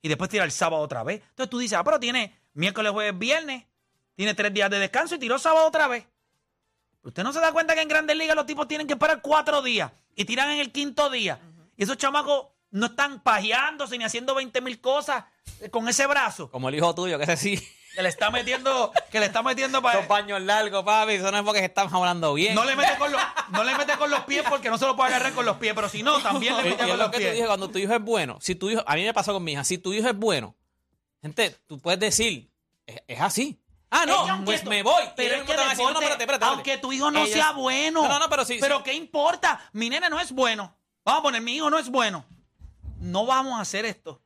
y 0.00 0.08
después 0.08 0.30
tirar 0.30 0.46
el 0.46 0.52
sábado 0.52 0.84
otra 0.84 1.02
vez. 1.02 1.20
Entonces 1.30 1.50
tú 1.50 1.58
dices, 1.58 1.76
ah, 1.76 1.82
pero 1.82 1.98
tiene 1.98 2.32
miércoles, 2.54 2.92
jueves, 2.92 3.18
viernes, 3.18 3.64
tiene 4.14 4.34
tres 4.34 4.54
días 4.54 4.70
de 4.70 4.78
descanso 4.78 5.16
y 5.16 5.18
tiró 5.18 5.36
sábado 5.40 5.66
otra 5.66 5.88
vez. 5.88 6.06
Usted 7.02 7.24
no 7.24 7.32
se 7.32 7.40
da 7.40 7.50
cuenta 7.50 7.74
que 7.74 7.82
en 7.82 7.88
Grandes 7.88 8.16
Ligas 8.16 8.36
los 8.36 8.46
tipos 8.46 8.68
tienen 8.68 8.86
que 8.86 8.92
esperar 8.92 9.20
cuatro 9.20 9.62
días 9.62 9.90
y 10.14 10.24
tiran 10.24 10.48
en 10.52 10.60
el 10.60 10.70
quinto 10.70 11.10
día. 11.10 11.40
Y 11.76 11.82
esos 11.82 11.96
chamacos 11.96 12.51
no 12.72 12.86
están 12.86 13.22
pajeándose 13.22 13.96
ni 13.96 14.04
haciendo 14.04 14.34
20 14.34 14.60
mil 14.60 14.80
cosas 14.80 15.24
eh, 15.60 15.70
con 15.70 15.88
ese 15.88 16.06
brazo. 16.06 16.50
Como 16.50 16.68
el 16.68 16.74
hijo 16.74 16.92
tuyo, 16.94 17.16
que 17.18 17.24
ese 17.24 17.36
sí. 17.36 17.68
Que 17.94 18.02
le 18.02 18.08
está 18.08 18.30
metiendo, 18.30 18.90
que 19.10 19.20
le 19.20 19.26
está 19.26 19.42
metiendo 19.42 19.82
para. 19.82 19.98
Los 19.98 20.06
paños 20.06 20.40
largos, 20.40 20.82
papi. 20.82 21.12
Eso 21.12 21.30
no 21.30 21.36
es 21.38 21.44
porque 21.44 21.62
estamos 21.62 21.92
hablando 21.92 22.32
bien. 22.32 22.54
No 22.54 22.64
le 22.64 22.74
mete 22.74 22.96
con 22.96 23.12
los, 23.12 23.20
no 23.50 23.62
le 23.64 23.74
mete 23.76 23.96
con 23.98 24.10
los 24.10 24.20
pies 24.20 24.42
porque 24.48 24.70
no 24.70 24.78
se 24.78 24.86
lo 24.86 24.96
puede 24.96 25.10
agarrar 25.10 25.34
con 25.34 25.44
los 25.44 25.58
pies, 25.58 25.74
pero 25.74 25.90
si 25.90 26.02
no, 26.02 26.18
también 26.22 26.56
le 26.56 26.62
mete 26.62 26.78
con 26.78 26.88
lo 26.88 26.96
los 26.96 27.06
que 27.10 27.18
te 27.18 27.22
pies. 27.24 27.34
dije 27.34 27.46
cuando 27.46 27.68
tu 27.68 27.78
hijo 27.78 27.92
es 27.94 28.00
bueno. 28.00 28.38
Si 28.40 28.54
tu 28.54 28.70
hijo, 28.70 28.82
a 28.86 28.94
mí 28.94 29.04
me 29.04 29.12
pasó 29.12 29.34
con 29.34 29.44
mi 29.44 29.52
hija, 29.52 29.62
si 29.64 29.76
tu 29.76 29.92
hijo 29.92 30.08
es 30.08 30.16
bueno, 30.16 30.56
gente, 31.20 31.50
tú 31.66 31.78
puedes 31.80 32.00
decir, 32.00 32.50
es, 32.86 32.96
es 33.06 33.20
así. 33.20 33.58
Ah, 33.90 34.06
no, 34.06 34.24
Ella, 34.24 34.40
pues 34.42 34.64
me 34.64 34.82
voy. 34.82 35.02
Pero 35.14 35.34
es 35.34 35.42
que 35.42 35.50
están 35.52 35.68
haciendo, 35.68 35.92
no, 35.92 36.00
espérate, 36.00 36.22
espérate, 36.22 36.44
aunque 36.46 36.78
tu 36.78 36.94
hijo 36.94 37.10
no 37.10 37.26
Ella- 37.26 37.34
sea 37.34 37.52
bueno. 37.52 38.04
No, 38.04 38.08
no, 38.08 38.18
no, 38.20 38.30
pero 38.30 38.46
sí. 38.46 38.56
Pero 38.58 38.78
sí. 38.78 38.84
¿qué 38.84 38.94
importa? 38.94 39.60
Mi 39.74 39.90
nene 39.90 40.08
no 40.08 40.18
es 40.18 40.32
bueno. 40.32 40.74
Vamos 41.04 41.18
a 41.20 41.22
poner, 41.24 41.42
mi 41.42 41.56
hijo 41.56 41.68
no 41.68 41.78
es 41.78 41.90
bueno. 41.90 42.24
No 43.02 43.26
vamos 43.26 43.58
a 43.58 43.62
hacer 43.62 43.84
esto. 43.84 44.22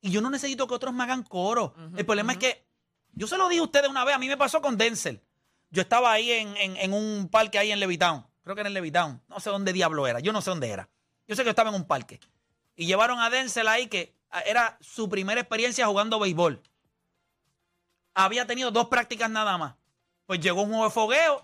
Y 0.00 0.10
yo 0.10 0.20
no 0.20 0.30
necesito 0.30 0.66
que 0.66 0.74
otros 0.74 0.94
me 0.94 1.02
hagan 1.02 1.22
coro. 1.22 1.74
El 1.96 2.04
problema 2.06 2.32
es 2.32 2.38
que, 2.38 2.66
yo 3.12 3.26
se 3.26 3.36
lo 3.38 3.48
dije 3.48 3.60
a 3.60 3.64
ustedes 3.64 3.88
una 3.88 4.04
vez, 4.04 4.14
a 4.14 4.18
mí 4.18 4.28
me 4.28 4.36
pasó 4.36 4.60
con 4.60 4.76
Denzel. 4.76 5.22
Yo 5.70 5.82
estaba 5.82 6.12
ahí 6.12 6.30
en, 6.30 6.56
en- 6.56 6.76
en 6.76 6.92
un 6.92 7.28
parque 7.30 7.58
ahí 7.58 7.72
en 7.72 7.80
Levitown. 7.80 8.26
Creo 8.42 8.54
que 8.54 8.60
era 8.60 8.68
en 8.68 8.74
Levitown. 8.74 9.22
No 9.28 9.40
sé 9.40 9.50
dónde 9.50 9.72
diablo 9.72 10.06
era. 10.06 10.20
Yo 10.20 10.32
no 10.32 10.40
sé 10.42 10.50
dónde 10.50 10.68
era. 10.70 10.88
Yo 11.26 11.34
sé 11.34 11.42
que 11.42 11.46
yo 11.46 11.50
estaba 11.50 11.70
en 11.70 11.76
un 11.76 11.84
parque. 11.86 12.20
Y 12.76 12.86
llevaron 12.86 13.18
a 13.20 13.30
Denzel 13.30 13.66
ahí 13.66 13.86
que 13.88 14.14
ah, 14.30 14.40
era 14.40 14.76
su 14.80 15.08
primera 15.08 15.40
experiencia 15.40 15.86
jugando 15.86 16.18
béisbol. 16.20 16.62
Había 18.14 18.46
tenido 18.46 18.70
dos 18.70 18.88
prácticas 18.88 19.30
nada 19.30 19.58
más. 19.58 19.74
Pues 20.26 20.40
llegó 20.40 20.62
un 20.62 20.68
juego 20.68 20.84
de 20.84 20.90
fogueo. 20.90 21.42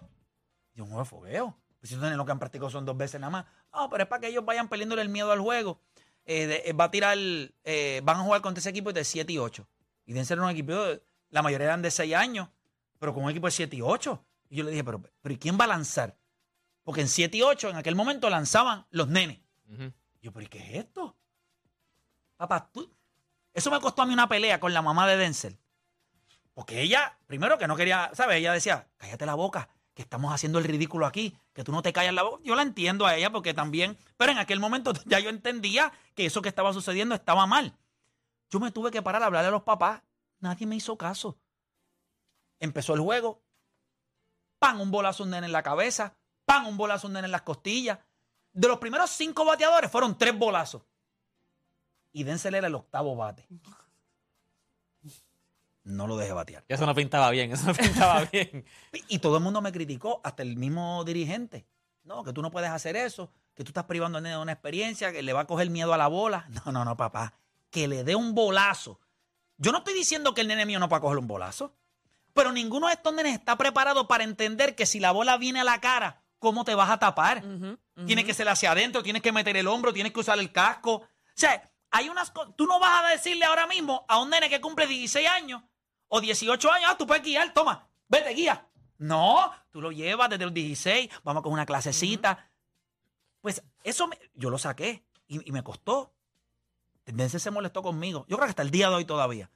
Y 0.74 0.80
un 0.80 0.86
juego 0.88 1.02
de 1.02 1.08
fogueo. 1.08 1.56
Pues 1.80 1.88
si 1.90 1.96
ustedes 1.96 2.16
lo 2.16 2.24
que 2.26 2.32
han 2.32 2.38
practicado 2.38 2.70
son 2.70 2.84
dos 2.84 2.96
veces 2.96 3.20
nada 3.20 3.30
más. 3.30 3.46
No, 3.72 3.88
pero 3.90 4.04
es 4.04 4.08
para 4.08 4.20
que 4.20 4.28
ellos 4.28 4.44
vayan 4.44 4.68
perdiéndole 4.68 5.02
el 5.02 5.08
miedo 5.08 5.32
al 5.32 5.40
juego. 5.40 5.80
Eh, 6.32 6.62
eh, 6.64 6.72
va 6.74 6.84
a 6.84 6.90
tirar, 6.92 7.18
eh, 7.18 8.00
van 8.04 8.18
a 8.18 8.22
jugar 8.22 8.40
contra 8.40 8.60
ese 8.60 8.70
equipo 8.70 8.92
de 8.92 9.02
7 9.02 9.32
y 9.32 9.38
8. 9.38 9.66
Y 10.06 10.12
deben 10.12 10.24
ser 10.24 10.38
un 10.38 10.48
equipo, 10.48 10.72
la 11.30 11.42
mayoría 11.42 11.66
eran 11.66 11.82
de 11.82 11.90
6 11.90 12.14
años, 12.14 12.48
pero 13.00 13.12
con 13.12 13.24
un 13.24 13.30
equipo 13.30 13.48
de 13.48 13.50
7 13.50 13.74
y 13.74 13.82
8. 13.82 14.24
Y 14.48 14.58
yo 14.58 14.62
le 14.62 14.70
dije, 14.70 14.84
pero, 14.84 15.02
pero 15.20 15.34
¿y 15.34 15.38
quién 15.38 15.58
va 15.58 15.64
a 15.64 15.66
lanzar? 15.66 16.16
Porque 16.84 17.00
en 17.00 17.08
7 17.08 17.36
y 17.36 17.42
8 17.42 17.70
en 17.70 17.76
aquel 17.78 17.96
momento 17.96 18.30
lanzaban 18.30 18.86
los 18.90 19.08
nenes. 19.08 19.40
Ujú. 19.72 19.92
Yo, 20.22 20.32
pero 20.32 20.46
¿y 20.46 20.48
qué 20.48 20.58
es 20.58 20.84
esto? 20.84 21.16
Papá, 22.36 22.70
tú... 22.72 22.88
Eso 23.52 23.72
me 23.72 23.80
costó 23.80 24.02
a 24.02 24.06
mí 24.06 24.12
una 24.12 24.28
pelea 24.28 24.60
con 24.60 24.72
la 24.72 24.82
mamá 24.82 25.08
de 25.08 25.16
Denzel. 25.16 25.58
Porque 26.54 26.80
ella, 26.80 27.18
primero 27.26 27.58
que 27.58 27.66
no 27.66 27.74
quería, 27.74 28.08
¿sabes? 28.14 28.36
Ella 28.36 28.52
decía, 28.52 28.88
cállate 28.98 29.26
la 29.26 29.34
boca, 29.34 29.68
que 29.94 30.02
estamos 30.02 30.32
haciendo 30.32 30.58
el 30.58 30.64
ridículo 30.64 31.06
aquí, 31.06 31.36
que 31.52 31.64
tú 31.64 31.72
no 31.72 31.82
te 31.82 31.92
callas 31.92 32.14
la 32.14 32.22
boca. 32.22 32.42
Yo 32.44 32.54
la 32.54 32.62
entiendo 32.62 33.06
a 33.06 33.16
ella 33.16 33.30
porque 33.30 33.54
también, 33.54 33.98
pero 34.16 34.32
en 34.32 34.38
aquel 34.38 34.60
momento 34.60 34.92
ya 35.06 35.20
yo 35.20 35.30
entendía 35.30 35.92
que 36.14 36.26
eso 36.26 36.42
que 36.42 36.48
estaba 36.48 36.72
sucediendo 36.72 37.14
estaba 37.14 37.46
mal. 37.46 37.76
Yo 38.50 38.60
me 38.60 38.70
tuve 38.70 38.90
que 38.90 39.02
parar 39.02 39.22
a 39.22 39.26
hablarle 39.26 39.48
a 39.48 39.52
los 39.52 39.62
papás. 39.62 40.02
Nadie 40.40 40.66
me 40.66 40.76
hizo 40.76 40.96
caso. 40.96 41.38
Empezó 42.58 42.94
el 42.94 43.00
juego. 43.00 43.42
Pan, 44.58 44.80
un 44.80 44.90
bolazo 44.90 45.22
un 45.22 45.30
nene 45.30 45.46
en 45.46 45.52
la 45.52 45.62
cabeza. 45.62 46.14
Pan, 46.44 46.66
un 46.66 46.76
bolazo 46.76 47.06
un 47.06 47.14
nene 47.14 47.26
en 47.26 47.32
las 47.32 47.42
costillas. 47.42 47.98
De 48.52 48.66
los 48.66 48.78
primeros 48.78 49.10
cinco 49.10 49.44
bateadores 49.44 49.90
fueron 49.90 50.18
tres 50.18 50.36
bolazos. 50.36 50.82
Y 52.12 52.24
Denzel 52.24 52.56
era 52.56 52.66
el 52.66 52.74
octavo 52.74 53.14
bate. 53.14 53.46
No 55.90 56.06
lo 56.06 56.16
dejé 56.16 56.32
batear. 56.32 56.64
Eso 56.68 56.86
no 56.86 56.94
pintaba 56.94 57.30
bien, 57.30 57.52
eso 57.52 57.66
no 57.66 57.74
pintaba 57.74 58.24
bien. 58.32 58.64
Y 59.08 59.18
todo 59.18 59.36
el 59.36 59.42
mundo 59.42 59.60
me 59.60 59.72
criticó, 59.72 60.20
hasta 60.24 60.42
el 60.42 60.56
mismo 60.56 61.04
dirigente. 61.04 61.66
No, 62.04 62.24
que 62.24 62.32
tú 62.32 62.42
no 62.42 62.50
puedes 62.50 62.70
hacer 62.70 62.96
eso, 62.96 63.30
que 63.54 63.62
tú 63.64 63.70
estás 63.70 63.84
privando 63.84 64.18
al 64.18 64.24
nene 64.24 64.36
de 64.36 64.42
una 64.42 64.52
experiencia, 64.52 65.12
que 65.12 65.22
le 65.22 65.32
va 65.32 65.40
a 65.40 65.46
coger 65.46 65.70
miedo 65.70 65.92
a 65.92 65.98
la 65.98 66.08
bola. 66.08 66.46
No, 66.64 66.72
no, 66.72 66.84
no, 66.84 66.96
papá. 66.96 67.34
Que 67.70 67.88
le 67.88 68.04
dé 68.04 68.14
un 68.14 68.34
bolazo. 68.34 68.98
Yo 69.58 69.72
no 69.72 69.78
estoy 69.78 69.94
diciendo 69.94 70.32
que 70.34 70.40
el 70.40 70.48
nene 70.48 70.64
mío 70.64 70.78
no 70.80 70.88
pueda 70.88 71.00
coger 71.00 71.18
un 71.18 71.26
bolazo, 71.26 71.74
pero 72.32 72.52
ninguno 72.52 72.86
de 72.86 72.94
estos 72.94 73.12
nenes 73.12 73.34
está 73.34 73.56
preparado 73.56 74.08
para 74.08 74.24
entender 74.24 74.74
que 74.74 74.86
si 74.86 75.00
la 75.00 75.12
bola 75.12 75.36
viene 75.36 75.60
a 75.60 75.64
la 75.64 75.80
cara, 75.80 76.22
¿cómo 76.38 76.64
te 76.64 76.74
vas 76.74 76.90
a 76.90 76.98
tapar? 76.98 77.44
Tienes 78.06 78.24
que 78.24 78.32
ser 78.34 78.48
hacia 78.48 78.72
adentro, 78.72 79.02
tienes 79.02 79.20
que 79.20 79.32
meter 79.32 79.56
el 79.56 79.66
hombro, 79.68 79.92
tienes 79.92 80.12
que 80.12 80.20
usar 80.20 80.38
el 80.38 80.50
casco. 80.50 80.94
O 80.94 81.06
sea, 81.34 81.70
hay 81.90 82.08
unas 82.08 82.30
cosas. 82.30 82.54
Tú 82.56 82.66
no 82.66 82.80
vas 82.80 83.04
a 83.04 83.08
decirle 83.08 83.44
ahora 83.44 83.66
mismo 83.66 84.06
a 84.08 84.18
un 84.18 84.30
nene 84.30 84.48
que 84.48 84.60
cumple 84.60 84.86
16 84.86 85.28
años 85.28 85.62
o 86.10 86.20
18 86.20 86.70
años, 86.72 86.90
ah, 86.92 86.98
tú 86.98 87.06
puedes 87.06 87.22
guiar, 87.24 87.52
toma, 87.54 87.88
vete, 88.08 88.30
guía. 88.34 88.66
No, 88.98 89.50
tú 89.70 89.80
lo 89.80 89.90
llevas 89.92 90.28
desde 90.28 90.44
los 90.44 90.52
16, 90.52 91.08
vamos 91.24 91.42
con 91.42 91.52
una 91.54 91.64
clasecita. 91.64 92.50
Pues 93.40 93.62
eso 93.82 94.06
me- 94.06 94.18
yo 94.34 94.50
lo 94.50 94.58
saqué 94.58 95.06
y, 95.26 95.48
y 95.48 95.52
me 95.52 95.62
costó. 95.62 96.12
Tendencia 97.04 97.38
se 97.38 97.50
molestó 97.50 97.82
conmigo. 97.82 98.26
Yo 98.28 98.36
creo 98.36 98.46
que 98.46 98.50
hasta 98.50 98.62
el 98.62 98.70
día 98.70 98.90
de 98.90 98.96
hoy 98.96 99.04
todavía. 99.06 99.50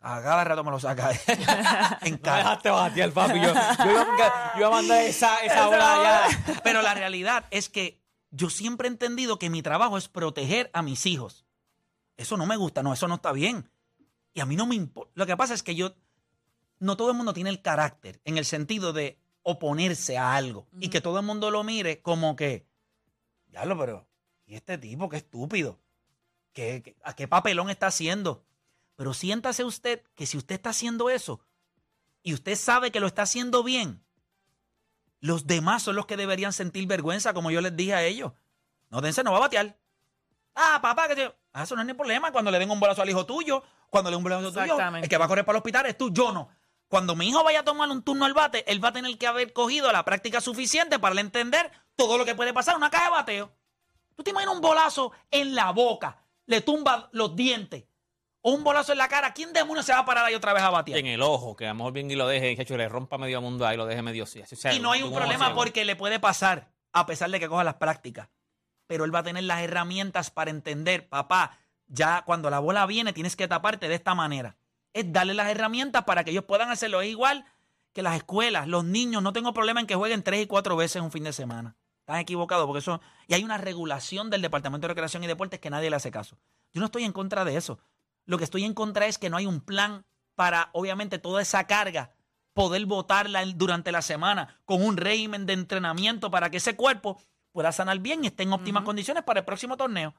A 0.00 0.20
cada 0.22 0.42
rato 0.42 0.64
me 0.64 0.70
lo 0.70 0.80
saca 0.80 1.10
en 2.00 2.12
No 2.14 2.20
cara. 2.22 2.38
dejaste 2.38 2.70
batear, 2.70 3.12
papi. 3.12 3.40
Yo, 3.40 3.52
yo, 3.84 3.90
iba- 3.90 4.52
yo 4.54 4.58
iba 4.60 4.66
a 4.68 4.70
mandar 4.70 5.02
esa, 5.02 5.38
esa 5.44 5.66
bola 5.66 6.28
ya. 6.48 6.60
Pero 6.64 6.80
la 6.82 6.94
realidad 6.94 7.44
es 7.50 7.68
que 7.68 8.00
yo 8.30 8.48
siempre 8.50 8.88
he 8.88 8.90
entendido 8.90 9.38
que 9.38 9.50
mi 9.50 9.62
trabajo 9.62 9.98
es 9.98 10.08
proteger 10.08 10.70
a 10.72 10.80
mis 10.82 11.04
hijos. 11.06 11.44
Eso 12.16 12.36
no 12.38 12.46
me 12.46 12.56
gusta, 12.56 12.82
no, 12.82 12.92
eso 12.94 13.06
no 13.06 13.16
está 13.16 13.32
bien. 13.32 13.70
Y 14.34 14.40
a 14.40 14.46
mí 14.46 14.56
no 14.56 14.66
me 14.66 14.74
importa. 14.74 15.10
Lo 15.14 15.26
que 15.26 15.36
pasa 15.36 15.54
es 15.54 15.62
que 15.62 15.74
yo, 15.74 15.94
no 16.78 16.96
todo 16.96 17.10
el 17.10 17.16
mundo 17.16 17.32
tiene 17.34 17.50
el 17.50 17.60
carácter 17.62 18.20
en 18.24 18.38
el 18.38 18.44
sentido 18.44 18.92
de 18.92 19.18
oponerse 19.42 20.16
a 20.18 20.34
algo 20.36 20.68
y 20.80 20.88
que 20.88 21.00
todo 21.00 21.18
el 21.18 21.26
mundo 21.26 21.50
lo 21.50 21.64
mire 21.64 22.00
como 22.00 22.36
que, 22.36 22.66
ya 23.48 23.64
lo, 23.64 23.76
pero, 23.78 24.08
¿y 24.46 24.54
este 24.54 24.78
tipo 24.78 25.08
qué 25.08 25.16
estúpido? 25.18 25.80
¿Qué, 26.52 26.82
qué- 26.82 26.96
a 27.02 27.14
qué 27.16 27.26
papelón 27.28 27.68
está 27.70 27.88
haciendo? 27.88 28.44
Pero 28.96 29.14
siéntase 29.14 29.64
usted 29.64 30.02
que 30.14 30.26
si 30.26 30.36
usted 30.38 30.54
está 30.54 30.70
haciendo 30.70 31.10
eso 31.10 31.40
y 32.22 32.34
usted 32.34 32.54
sabe 32.56 32.90
que 32.92 33.00
lo 33.00 33.06
está 33.06 33.22
haciendo 33.22 33.62
bien, 33.64 34.04
los 35.20 35.46
demás 35.46 35.82
son 35.82 35.96
los 35.96 36.06
que 36.06 36.16
deberían 36.16 36.52
sentir 36.52 36.86
vergüenza, 36.86 37.32
como 37.34 37.50
yo 37.50 37.60
les 37.60 37.76
dije 37.76 37.94
a 37.94 38.02
ellos. 38.04 38.32
No, 38.90 39.00
dense, 39.00 39.22
no 39.24 39.30
va 39.32 39.38
a 39.38 39.42
batear. 39.42 39.78
Ah, 40.54 40.78
papá, 40.82 41.08
que 41.08 41.14
te... 41.16 41.34
Ah, 41.52 41.62
eso 41.62 41.74
no 41.74 41.80
es 41.82 41.86
ni 41.86 41.94
problema. 41.94 42.32
Cuando 42.32 42.50
le 42.50 42.58
den 42.58 42.70
un 42.70 42.80
bolazo 42.80 43.02
al 43.02 43.08
hijo 43.08 43.24
tuyo, 43.24 43.62
cuando 43.92 44.10
le 44.10 44.16
un 44.16 44.24
bolazo 44.24 44.50
tuyo, 44.50 44.78
el 45.02 45.06
que 45.06 45.18
va 45.18 45.26
a 45.26 45.28
correr 45.28 45.44
para 45.44 45.56
el 45.56 45.60
hospital 45.60 45.84
es 45.84 45.98
tú, 45.98 46.10
yo 46.10 46.32
no. 46.32 46.48
Cuando 46.88 47.14
mi 47.14 47.28
hijo 47.28 47.44
vaya 47.44 47.60
a 47.60 47.62
tomar 47.62 47.90
un 47.90 48.02
turno 48.02 48.24
al 48.24 48.32
bate, 48.32 48.64
él 48.72 48.82
va 48.82 48.88
a 48.88 48.92
tener 48.92 49.18
que 49.18 49.26
haber 49.26 49.52
cogido 49.52 49.92
la 49.92 50.02
práctica 50.02 50.40
suficiente 50.40 50.98
para 50.98 51.20
entender 51.20 51.70
todo 51.94 52.16
lo 52.16 52.24
que 52.24 52.34
puede 52.34 52.54
pasar 52.54 52.72
en 52.72 52.78
una 52.78 52.88
caja 52.88 53.04
de 53.04 53.10
bateo. 53.10 53.52
¿Tú 54.16 54.22
te 54.22 54.30
imaginas 54.30 54.54
un 54.54 54.62
bolazo 54.62 55.12
en 55.30 55.54
la 55.54 55.72
boca? 55.72 56.24
Le 56.46 56.62
tumba 56.62 57.10
los 57.12 57.36
dientes. 57.36 57.84
O 58.40 58.52
un 58.52 58.64
bolazo 58.64 58.92
en 58.92 58.98
la 58.98 59.08
cara. 59.08 59.34
¿Quién 59.34 59.52
demonios 59.52 59.84
se 59.84 59.92
va 59.92 59.98
a 59.98 60.04
parar 60.06 60.24
ahí 60.24 60.34
otra 60.34 60.54
vez 60.54 60.62
a 60.62 60.70
batear? 60.70 60.98
En 60.98 61.06
el 61.06 61.20
ojo, 61.20 61.54
que 61.54 61.66
a 61.66 61.68
lo 61.68 61.74
mejor 61.74 61.92
bien 61.92 62.10
y 62.10 62.14
lo 62.14 62.26
deje, 62.26 62.56
que 62.56 62.76
le 62.78 62.88
rompa 62.88 63.18
medio 63.18 63.42
mundo 63.42 63.66
ahí, 63.66 63.76
lo 63.76 63.84
deje 63.84 64.00
medio 64.00 64.24
así. 64.24 64.42
sea, 64.56 64.72
Y 64.72 64.80
no 64.80 64.90
hay 64.90 65.02
un 65.02 65.12
problema 65.12 65.54
porque 65.54 65.84
le 65.84 65.96
puede 65.96 66.18
pasar, 66.18 66.72
a 66.92 67.04
pesar 67.04 67.30
de 67.30 67.38
que 67.38 67.48
coja 67.48 67.62
las 67.62 67.74
prácticas. 67.74 68.30
Pero 68.86 69.04
él 69.04 69.14
va 69.14 69.18
a 69.18 69.22
tener 69.22 69.44
las 69.44 69.60
herramientas 69.60 70.30
para 70.30 70.50
entender, 70.50 71.08
papá, 71.10 71.58
ya 71.88 72.22
cuando 72.22 72.50
la 72.50 72.58
bola 72.58 72.86
viene 72.86 73.12
tienes 73.12 73.36
que 73.36 73.48
taparte 73.48 73.88
de 73.88 73.94
esta 73.94 74.14
manera. 74.14 74.56
Es 74.92 75.12
darle 75.12 75.34
las 75.34 75.48
herramientas 75.48 76.04
para 76.04 76.24
que 76.24 76.30
ellos 76.30 76.44
puedan 76.44 76.70
hacerlo. 76.70 77.00
Es 77.00 77.08
igual 77.10 77.44
que 77.92 78.02
las 78.02 78.16
escuelas, 78.16 78.68
los 78.68 78.84
niños, 78.84 79.22
no 79.22 79.32
tengo 79.32 79.52
problema 79.52 79.80
en 79.80 79.86
que 79.86 79.94
jueguen 79.94 80.22
tres 80.22 80.42
y 80.42 80.46
cuatro 80.46 80.76
veces 80.76 81.02
un 81.02 81.10
fin 81.12 81.24
de 81.24 81.32
semana. 81.32 81.76
Están 82.00 82.18
equivocados 82.18 82.66
porque 82.66 82.80
eso... 82.80 83.00
Y 83.28 83.34
hay 83.34 83.44
una 83.44 83.58
regulación 83.58 84.28
del 84.28 84.42
Departamento 84.42 84.86
de 84.86 84.88
Recreación 84.88 85.22
y 85.24 85.26
Deportes 85.26 85.60
que 85.60 85.70
nadie 85.70 85.88
le 85.88 85.96
hace 85.96 86.10
caso. 86.10 86.36
Yo 86.72 86.80
no 86.80 86.86
estoy 86.86 87.04
en 87.04 87.12
contra 87.12 87.44
de 87.44 87.56
eso. 87.56 87.78
Lo 88.24 88.38
que 88.38 88.44
estoy 88.44 88.64
en 88.64 88.74
contra 88.74 89.06
es 89.06 89.18
que 89.18 89.30
no 89.30 89.36
hay 89.36 89.46
un 89.46 89.60
plan 89.60 90.04
para, 90.34 90.70
obviamente, 90.72 91.18
toda 91.18 91.40
esa 91.42 91.66
carga, 91.66 92.10
poder 92.54 92.84
botarla 92.86 93.42
en- 93.42 93.56
durante 93.56 93.92
la 93.92 94.02
semana 94.02 94.60
con 94.64 94.82
un 94.84 94.96
régimen 94.96 95.46
de 95.46 95.52
entrenamiento 95.54 96.30
para 96.30 96.50
que 96.50 96.56
ese 96.58 96.76
cuerpo 96.76 97.20
pueda 97.52 97.70
sanar 97.72 97.98
bien 98.00 98.24
y 98.24 98.28
esté 98.28 98.42
en 98.42 98.52
óptimas 98.52 98.82
condiciones 98.84 99.22
para 99.22 99.40
el 99.40 99.46
próximo 99.46 99.76
torneo. 99.76 100.14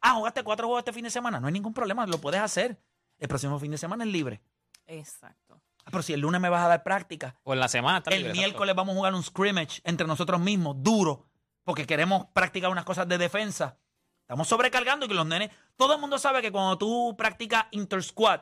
Ah, 0.00 0.14
jugaste 0.14 0.42
cuatro 0.44 0.66
juegos 0.66 0.80
este 0.80 0.92
fin 0.92 1.04
de 1.04 1.10
semana. 1.10 1.40
No 1.40 1.46
hay 1.46 1.52
ningún 1.52 1.74
problema, 1.74 2.06
lo 2.06 2.18
puedes 2.20 2.40
hacer. 2.40 2.80
El 3.18 3.28
próximo 3.28 3.58
fin 3.58 3.70
de 3.70 3.78
semana 3.78 4.04
es 4.04 4.10
libre. 4.10 4.40
Exacto. 4.86 5.60
Ah, 5.84 5.88
Pero 5.90 6.02
si 6.02 6.12
el 6.12 6.20
lunes 6.20 6.40
me 6.40 6.48
vas 6.48 6.64
a 6.64 6.68
dar 6.68 6.82
práctica, 6.82 7.34
O 7.42 7.52
en 7.52 7.60
la 7.60 7.68
semana. 7.68 7.98
está 7.98 8.10
el 8.10 8.18
libre, 8.22 8.32
miércoles 8.32 8.74
vamos 8.74 8.92
a 8.94 8.96
jugar 8.96 9.14
un 9.14 9.22
scrimmage 9.22 9.80
entre 9.84 10.06
nosotros 10.06 10.40
mismos, 10.40 10.76
duro, 10.78 11.26
porque 11.64 11.86
queremos 11.86 12.26
practicar 12.32 12.70
unas 12.70 12.84
cosas 12.84 13.08
de 13.08 13.18
defensa. 13.18 13.78
Estamos 14.20 14.46
sobrecargando 14.46 15.06
y 15.06 15.08
que 15.08 15.14
los 15.14 15.26
nenes, 15.26 15.50
todo 15.76 15.94
el 15.94 16.00
mundo 16.00 16.18
sabe 16.18 16.42
que 16.42 16.52
cuando 16.52 16.76
tú 16.76 17.14
practicas 17.16 17.64
inter-squad, 17.70 18.40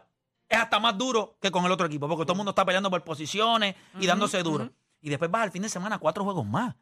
es 0.49 0.59
hasta 0.59 0.79
más 0.79 0.97
duro 0.99 1.39
que 1.41 1.51
con 1.51 1.65
el 1.65 1.73
otro 1.73 1.87
equipo, 1.87 2.09
porque 2.09 2.25
todo 2.25 2.33
el 2.35 2.39
mundo 2.39 2.51
está 2.51 2.65
peleando 2.65 2.91
por 2.91 3.03
posiciones 3.05 3.75
y 3.99 4.07
dándose 4.07 4.43
duro. 4.43 4.71
Y 5.01 5.09
después 5.09 5.31
vas 5.31 5.43
al 5.43 5.51
fin 5.53 5.63
de 5.63 5.69
semana 5.69 5.97
a 5.97 5.99
cuatro 5.99 6.25
juegos 6.25 6.45
más. 6.47 6.75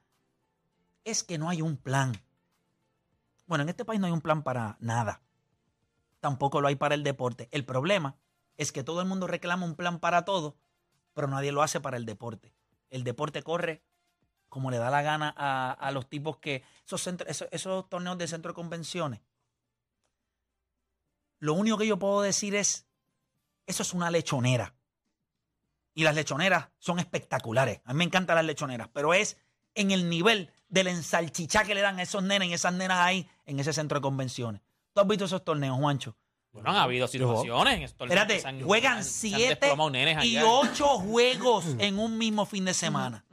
Es 1.04 1.22
que 1.22 1.36
no 1.38 1.48
hay 1.48 1.60
un 1.62 1.76
plan. 1.76 2.12
Bueno, 3.46 3.62
en 3.62 3.68
este 3.68 3.84
país 3.84 4.00
no 4.00 4.06
hay 4.06 4.12
un 4.12 4.20
plan 4.20 4.42
para 4.42 4.76
nada. 4.80 5.22
Tampoco 6.20 6.60
lo 6.60 6.68
hay 6.68 6.76
para 6.76 6.94
el 6.94 7.02
deporte. 7.02 7.48
El 7.50 7.64
problema 7.64 8.16
es 8.56 8.72
que 8.72 8.82
todo 8.82 9.00
el 9.00 9.08
mundo 9.08 9.26
reclama 9.26 9.66
un 9.66 9.74
plan 9.74 10.00
para 10.00 10.24
todo, 10.24 10.56
pero 11.12 11.28
nadie 11.28 11.52
lo 11.52 11.62
hace 11.62 11.80
para 11.80 11.96
el 11.96 12.06
deporte. 12.06 12.54
El 12.90 13.04
deporte 13.04 13.42
corre 13.42 13.82
como 14.48 14.70
le 14.70 14.78
da 14.78 14.88
la 14.88 15.02
gana 15.02 15.34
a, 15.36 15.90
los 15.90 16.08
tipos 16.08 16.36
que. 16.38 16.62
Esos, 16.86 17.06
esos, 17.06 17.48
esos 17.50 17.88
torneos 17.88 18.16
de 18.18 18.28
centro 18.28 18.52
de 18.52 18.54
convenciones. 18.54 19.20
Lo 21.40 21.54
único 21.54 21.76
que 21.76 21.88
yo 21.88 21.98
puedo 21.98 22.22
decir 22.22 22.54
es: 22.54 22.86
eso 23.66 23.82
es 23.82 23.92
una 23.92 24.10
lechonera. 24.10 24.74
Y 25.92 26.04
las 26.04 26.14
lechoneras 26.14 26.68
son 26.78 26.98
espectaculares. 26.98 27.80
A 27.84 27.92
mí 27.92 27.98
me 27.98 28.04
encantan 28.04 28.36
las 28.36 28.44
lechoneras, 28.44 28.88
pero 28.92 29.12
es 29.12 29.36
en 29.74 29.90
el 29.90 30.08
nivel 30.08 30.52
del 30.74 30.88
ensalchichá 30.88 31.62
que 31.62 31.72
le 31.72 31.80
dan 31.80 32.00
a 32.00 32.02
esos 32.02 32.22
nenes 32.22 32.48
y 32.48 32.52
esas 32.52 32.74
nenas 32.74 32.98
ahí 32.98 33.28
en 33.46 33.60
ese 33.60 33.72
centro 33.72 33.98
de 33.98 34.02
convenciones. 34.02 34.60
¿Tú 34.92 35.00
has 35.00 35.06
visto 35.06 35.24
esos 35.24 35.44
torneos, 35.44 35.78
Juancho? 35.78 36.16
Bueno, 36.50 36.70
han 36.70 36.76
habido 36.76 37.06
situaciones 37.06 37.74
en 37.74 37.82
estos 37.84 37.98
torneos 37.98 38.28
Espérate, 38.28 38.62
juegan 38.64 39.04
siete 39.04 39.72
y 40.24 40.38
ocho 40.38 40.98
juegos 40.98 41.64
en 41.78 41.98
un 41.98 42.18
mismo 42.18 42.44
fin 42.44 42.64
de 42.64 42.74
semana. 42.74 43.24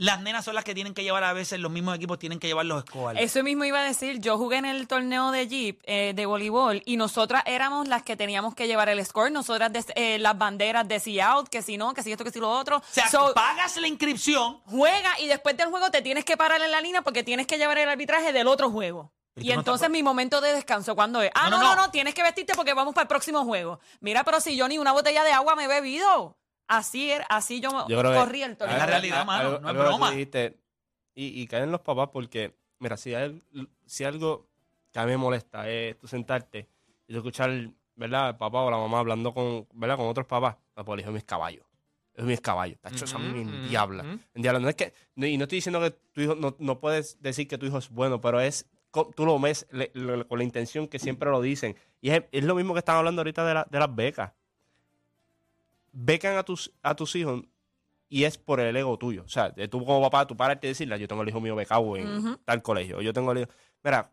Las 0.00 0.22
nenas 0.22 0.46
son 0.46 0.54
las 0.54 0.64
que 0.64 0.74
tienen 0.74 0.94
que 0.94 1.02
llevar 1.02 1.24
a 1.24 1.34
veces, 1.34 1.60
los 1.60 1.70
mismos 1.70 1.94
equipos 1.94 2.18
tienen 2.18 2.38
que 2.40 2.46
llevar 2.46 2.64
los 2.64 2.82
escobales. 2.84 3.22
Eso 3.22 3.42
mismo 3.42 3.64
iba 3.66 3.80
a 3.80 3.84
decir, 3.84 4.18
yo 4.18 4.38
jugué 4.38 4.56
en 4.56 4.64
el 4.64 4.88
torneo 4.88 5.30
de 5.30 5.46
Jeep 5.46 5.78
eh, 5.84 6.14
de 6.16 6.24
voleibol 6.24 6.82
y 6.86 6.96
nosotras 6.96 7.42
éramos 7.44 7.86
las 7.86 8.02
que 8.02 8.16
teníamos 8.16 8.54
que 8.54 8.66
llevar 8.66 8.88
el 8.88 9.04
score, 9.04 9.30
nosotras 9.30 9.70
eh, 9.94 10.18
las 10.18 10.38
banderas 10.38 10.88
de 10.88 11.00
si 11.00 11.20
out, 11.20 11.50
que 11.50 11.60
si 11.60 11.76
no, 11.76 11.92
que 11.92 12.02
si 12.02 12.12
esto, 12.12 12.24
que 12.24 12.30
si 12.30 12.38
lo 12.38 12.50
otro. 12.50 12.78
o 12.78 12.82
sea, 12.90 13.08
So, 13.08 13.34
pagas 13.34 13.76
la 13.76 13.88
inscripción. 13.88 14.62
juega 14.64 15.20
y 15.20 15.26
después 15.26 15.54
del 15.58 15.68
juego 15.68 15.90
te 15.90 16.00
tienes 16.00 16.24
que 16.24 16.38
parar 16.38 16.62
en 16.62 16.70
la 16.70 16.80
línea 16.80 17.02
porque 17.02 17.22
tienes 17.22 17.46
que 17.46 17.58
llevar 17.58 17.76
el 17.76 17.90
arbitraje 17.90 18.32
del 18.32 18.46
otro 18.48 18.70
juego. 18.70 19.12
Y 19.36 19.48
no 19.48 19.54
entonces 19.56 19.90
mi 19.90 20.02
momento 20.02 20.40
de 20.40 20.54
descanso, 20.54 20.94
¿cuándo 20.94 21.20
es? 21.20 21.30
Ah, 21.34 21.50
no, 21.50 21.58
no, 21.58 21.76
no. 21.76 21.82
no, 21.82 21.90
tienes 21.90 22.14
que 22.14 22.22
vestirte 22.22 22.54
porque 22.54 22.72
vamos 22.72 22.94
para 22.94 23.02
el 23.02 23.08
próximo 23.08 23.44
juego. 23.44 23.80
Mira, 24.00 24.24
pero 24.24 24.40
si 24.40 24.56
yo 24.56 24.66
ni 24.66 24.78
una 24.78 24.92
botella 24.92 25.24
de 25.24 25.32
agua 25.32 25.56
me 25.56 25.64
he 25.64 25.68
bebido. 25.68 26.36
Así 26.70 27.10
era, 27.10 27.26
así 27.28 27.60
yo, 27.60 27.88
Yo 27.88 28.00
corrí 28.00 28.42
el 28.44 28.56
torneo. 28.56 28.76
Es 28.76 28.80
la 28.80 28.86
realidad, 28.86 29.26
mano, 29.26 29.48
algo- 29.48 29.60
no 29.60 29.70
es 29.70 29.76
broma. 29.76 30.10
dijiste, 30.12 30.56
y, 31.16 31.42
y 31.42 31.46
caen 31.48 31.72
los 31.72 31.80
papás 31.80 32.10
porque, 32.12 32.54
mira, 32.78 32.96
si, 32.96 33.12
hay, 33.12 33.42
si 33.86 34.04
algo 34.04 34.46
que 34.92 35.00
a 35.00 35.04
mí 35.04 35.10
me 35.10 35.16
molesta 35.16 35.68
es 35.68 35.98
tú 35.98 36.06
sentarte 36.06 36.68
y 37.08 37.12
tú 37.12 37.18
escuchar, 37.18 37.50
¿verdad? 37.96 38.28
El 38.30 38.36
papá 38.36 38.60
o 38.62 38.70
la 38.70 38.76
mamá 38.76 39.00
hablando 39.00 39.34
con, 39.34 39.66
¿verdad? 39.74 39.96
Con 39.96 40.06
otros 40.06 40.26
papás. 40.26 40.56
Ah, 40.76 40.84
pues 40.84 41.04
es 41.04 41.10
mis 41.10 41.24
caballos. 41.24 41.64
Es 42.14 42.24
mis 42.24 42.40
caballos. 42.40 42.78
Tacho, 42.80 43.04
eso 43.04 43.16
a 43.16 43.20
mí 43.20 43.26
me 43.28 43.40
Ujú, 43.40 43.50
endiabla. 43.50 44.04
ujú. 44.04 44.18
Endiabla. 44.34 44.60
No 44.60 44.68
es 44.68 44.76
que, 44.76 44.94
no- 45.16 45.26
y 45.26 45.36
no 45.38 45.44
estoy 45.44 45.56
diciendo 45.56 45.80
que 45.80 45.90
tu 45.90 46.20
hijo, 46.20 46.34
no, 46.36 46.54
no 46.60 46.78
puedes 46.78 47.20
decir 47.20 47.48
que 47.48 47.58
tu 47.58 47.66
hijo 47.66 47.78
es 47.78 47.90
bueno, 47.90 48.20
pero 48.20 48.40
es, 48.40 48.66
tú 49.16 49.26
lo 49.26 49.40
ves 49.40 49.66
le- 49.72 49.90
le- 49.94 50.24
con 50.24 50.38
la 50.38 50.44
intención 50.44 50.86
que 50.86 51.00
siempre 51.00 51.30
lo 51.30 51.40
dicen. 51.40 51.74
Y 52.00 52.10
es, 52.10 52.22
es 52.30 52.44
lo 52.44 52.54
mismo 52.54 52.74
que 52.74 52.78
están 52.78 52.96
hablando 52.96 53.20
ahorita 53.22 53.44
de, 53.44 53.54
la- 53.54 53.66
de 53.68 53.78
las 53.80 53.92
becas. 53.92 54.32
Becan 55.92 56.36
a 56.36 56.44
tus, 56.44 56.72
a 56.82 56.94
tus 56.94 57.16
hijos 57.16 57.42
y 58.08 58.24
es 58.24 58.38
por 58.38 58.60
el 58.60 58.76
ego 58.76 58.98
tuyo. 58.98 59.22
O 59.24 59.28
sea, 59.28 59.52
tú 59.68 59.84
como 59.84 60.00
papá, 60.02 60.26
tú 60.26 60.36
pararte 60.36 60.66
y 60.66 60.70
decirle, 60.70 60.98
yo 60.98 61.08
tengo 61.08 61.22
el 61.22 61.28
hijo 61.28 61.40
mío 61.40 61.54
becado 61.54 61.96
en 61.96 62.38
tal 62.44 62.62
colegio. 62.62 62.98
O 62.98 63.02
yo 63.02 63.12
tengo 63.12 63.32
el 63.32 63.38
hijo... 63.38 63.50
Mira, 63.82 64.12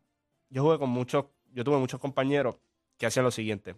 yo 0.49 0.63
jugué 0.63 0.77
con 0.77 0.89
muchos, 0.89 1.25
yo 1.51 1.63
tuve 1.63 1.77
muchos 1.77 1.99
compañeros 1.99 2.57
que 2.97 3.05
hacían 3.05 3.25
lo 3.25 3.31
siguiente. 3.31 3.75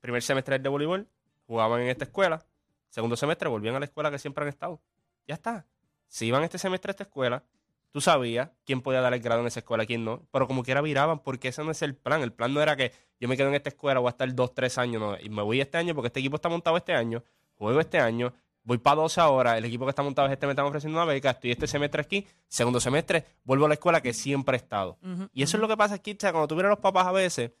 Primer 0.00 0.22
semestre 0.22 0.58
de 0.58 0.68
voleibol, 0.68 1.08
jugaban 1.46 1.82
en 1.82 1.88
esta 1.88 2.04
escuela. 2.04 2.46
Segundo 2.88 3.16
semestre 3.16 3.48
volvían 3.48 3.74
a 3.74 3.80
la 3.80 3.86
escuela 3.86 4.10
que 4.10 4.18
siempre 4.18 4.42
han 4.42 4.48
estado. 4.48 4.80
Ya 5.26 5.34
está. 5.34 5.66
Si 6.06 6.26
iban 6.26 6.44
este 6.44 6.58
semestre 6.58 6.90
a 6.90 6.92
esta 6.92 7.04
escuela, 7.04 7.44
tú 7.92 8.00
sabías 8.00 8.50
quién 8.64 8.80
podía 8.80 9.00
dar 9.00 9.14
el 9.14 9.20
grado 9.20 9.42
en 9.42 9.46
esa 9.46 9.60
escuela, 9.60 9.86
quién 9.86 10.04
no. 10.04 10.26
Pero 10.32 10.48
como 10.48 10.64
quiera 10.64 10.80
viraban, 10.80 11.20
porque 11.20 11.48
ese 11.48 11.62
no 11.62 11.70
es 11.70 11.82
el 11.82 11.94
plan. 11.94 12.22
El 12.22 12.32
plan 12.32 12.52
no 12.52 12.60
era 12.60 12.74
que 12.76 12.92
yo 13.20 13.28
me 13.28 13.36
quedo 13.36 13.48
en 13.48 13.54
esta 13.54 13.68
escuela, 13.68 14.00
voy 14.00 14.08
a 14.08 14.10
estar 14.10 14.34
dos, 14.34 14.54
tres 14.54 14.78
años, 14.78 15.00
no. 15.00 15.16
Y 15.20 15.28
me 15.28 15.42
voy 15.42 15.60
este 15.60 15.78
año 15.78 15.94
porque 15.94 16.08
este 16.08 16.20
equipo 16.20 16.36
está 16.36 16.48
montado 16.48 16.76
este 16.76 16.94
año, 16.94 17.22
juego 17.54 17.78
este 17.78 17.98
año, 18.00 18.32
voy 18.64 18.78
para 18.78 18.96
12 18.96 19.20
ahora, 19.20 19.58
el 19.58 19.64
equipo 19.64 19.84
que 19.84 19.90
está 19.90 20.02
montado 20.02 20.28
este 20.28 20.46
me 20.46 20.52
están 20.52 20.66
ofreciendo 20.66 20.98
una 20.98 21.04
beca, 21.04 21.30
estoy 21.30 21.50
este 21.50 21.66
semestre 21.66 22.02
aquí, 22.02 22.26
segundo 22.48 22.80
semestre, 22.80 23.24
vuelvo 23.44 23.66
a 23.66 23.68
la 23.68 23.74
escuela 23.74 24.00
que 24.00 24.12
siempre 24.12 24.56
he 24.56 24.60
estado. 24.60 24.98
Y 25.32 25.42
eso 25.42 25.56
es 25.56 25.60
lo 25.60 25.68
que 25.68 25.76
pasa 25.76 25.94
aquí, 25.94 26.12
o 26.12 26.16
sea, 26.18 26.32
cuando 26.32 26.48
tú 26.48 26.56
miras 26.56 26.68
a 26.68 26.70
los 26.70 26.80
papás 26.80 27.06
a 27.06 27.12
veces, 27.12 27.52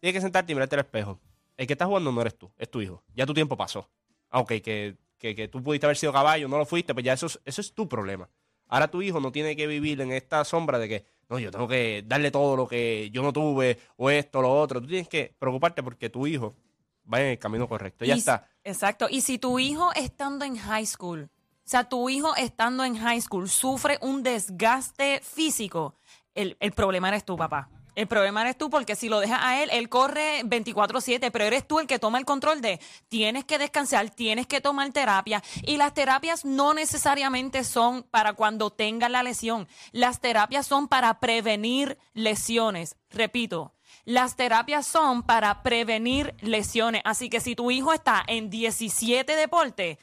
tienes 0.00 0.14
que 0.14 0.20
sentarte 0.20 0.52
y 0.52 0.54
mirarte 0.54 0.76
al 0.76 0.80
espejo. 0.80 1.20
El 1.56 1.66
que 1.66 1.74
está 1.74 1.86
jugando 1.86 2.10
no 2.12 2.20
eres 2.20 2.36
tú, 2.36 2.50
es 2.56 2.70
tu 2.70 2.80
hijo. 2.80 3.02
Ya 3.14 3.26
tu 3.26 3.34
tiempo 3.34 3.56
pasó. 3.56 3.88
Ah, 4.30 4.40
ok, 4.40 4.48
que, 4.62 4.96
que, 5.18 5.34
que 5.34 5.48
tú 5.48 5.62
pudiste 5.62 5.86
haber 5.86 5.96
sido 5.96 6.12
caballo, 6.12 6.48
no 6.48 6.58
lo 6.58 6.64
fuiste, 6.64 6.94
pues 6.94 7.04
ya 7.04 7.12
eso 7.12 7.26
es, 7.26 7.40
eso 7.44 7.60
es 7.60 7.72
tu 7.74 7.88
problema. 7.88 8.28
Ahora 8.72 8.88
tu 8.88 9.02
hijo 9.02 9.20
no 9.20 9.30
tiene 9.30 9.54
que 9.54 9.66
vivir 9.66 10.00
en 10.00 10.12
esta 10.12 10.42
sombra 10.46 10.78
de 10.78 10.88
que, 10.88 11.04
no, 11.28 11.38
yo 11.38 11.50
tengo 11.50 11.68
que 11.68 12.02
darle 12.06 12.30
todo 12.30 12.56
lo 12.56 12.66
que 12.66 13.10
yo 13.12 13.22
no 13.22 13.30
tuve, 13.30 13.78
o 13.98 14.08
esto, 14.08 14.40
lo 14.40 14.50
otro. 14.50 14.80
Tú 14.80 14.86
tienes 14.86 15.08
que 15.08 15.36
preocuparte 15.38 15.82
porque 15.82 16.08
tu 16.08 16.26
hijo 16.26 16.56
vaya 17.04 17.26
en 17.26 17.30
el 17.32 17.38
camino 17.38 17.68
correcto. 17.68 18.06
Ya 18.06 18.14
Y- 18.16 18.20
está. 18.20 18.48
Exacto. 18.64 19.08
Y 19.10 19.20
si 19.20 19.36
tu 19.36 19.58
hijo 19.58 19.92
estando 19.94 20.46
en 20.46 20.56
high 20.56 20.86
school, 20.86 21.24
o 21.24 21.68
sea, 21.68 21.84
tu 21.86 22.08
hijo 22.08 22.34
estando 22.34 22.82
en 22.82 22.96
high 22.96 23.20
school 23.20 23.46
sufre 23.50 23.98
un 24.00 24.22
desgaste 24.22 25.20
físico, 25.22 25.96
el, 26.34 26.56
el 26.58 26.72
problema 26.72 27.08
eres 27.08 27.26
tú, 27.26 27.36
papá. 27.36 27.68
El 27.94 28.06
problema 28.06 28.40
eres 28.40 28.56
tú 28.56 28.70
porque 28.70 28.96
si 28.96 29.10
lo 29.10 29.20
dejas 29.20 29.40
a 29.42 29.62
él, 29.62 29.68
él 29.70 29.90
corre 29.90 30.42
24/7, 30.44 31.30
pero 31.30 31.44
eres 31.44 31.68
tú 31.68 31.78
el 31.78 31.86
que 31.86 31.98
toma 31.98 32.18
el 32.18 32.24
control 32.24 32.62
de 32.62 32.80
tienes 33.08 33.44
que 33.44 33.58
descansar, 33.58 34.08
tienes 34.08 34.46
que 34.46 34.62
tomar 34.62 34.90
terapia 34.92 35.42
y 35.66 35.76
las 35.76 35.92
terapias 35.92 36.46
no 36.46 36.72
necesariamente 36.72 37.64
son 37.64 38.02
para 38.04 38.32
cuando 38.32 38.70
tengas 38.70 39.10
la 39.10 39.22
lesión. 39.22 39.68
Las 39.92 40.20
terapias 40.20 40.66
son 40.66 40.88
para 40.88 41.20
prevenir 41.20 41.98
lesiones. 42.14 42.96
Repito, 43.10 43.74
las 44.06 44.36
terapias 44.36 44.86
son 44.86 45.22
para 45.22 45.62
prevenir 45.62 46.34
lesiones. 46.40 47.02
Así 47.04 47.28
que 47.28 47.40
si 47.40 47.54
tu 47.54 47.70
hijo 47.70 47.92
está 47.92 48.24
en 48.26 48.48
17 48.48 49.36
deportes, 49.36 49.98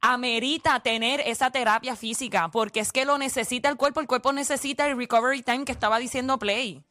amerita 0.00 0.78
tener 0.80 1.20
esa 1.20 1.50
terapia 1.50 1.96
física 1.96 2.50
porque 2.50 2.80
es 2.80 2.92
que 2.92 3.04
lo 3.04 3.18
necesita 3.18 3.68
el 3.68 3.76
cuerpo. 3.76 3.98
El 4.00 4.06
cuerpo 4.06 4.32
necesita 4.32 4.86
el 4.86 4.96
recovery 4.96 5.42
time 5.42 5.64
que 5.64 5.72
estaba 5.72 5.98
diciendo 5.98 6.38
Play. 6.38 6.84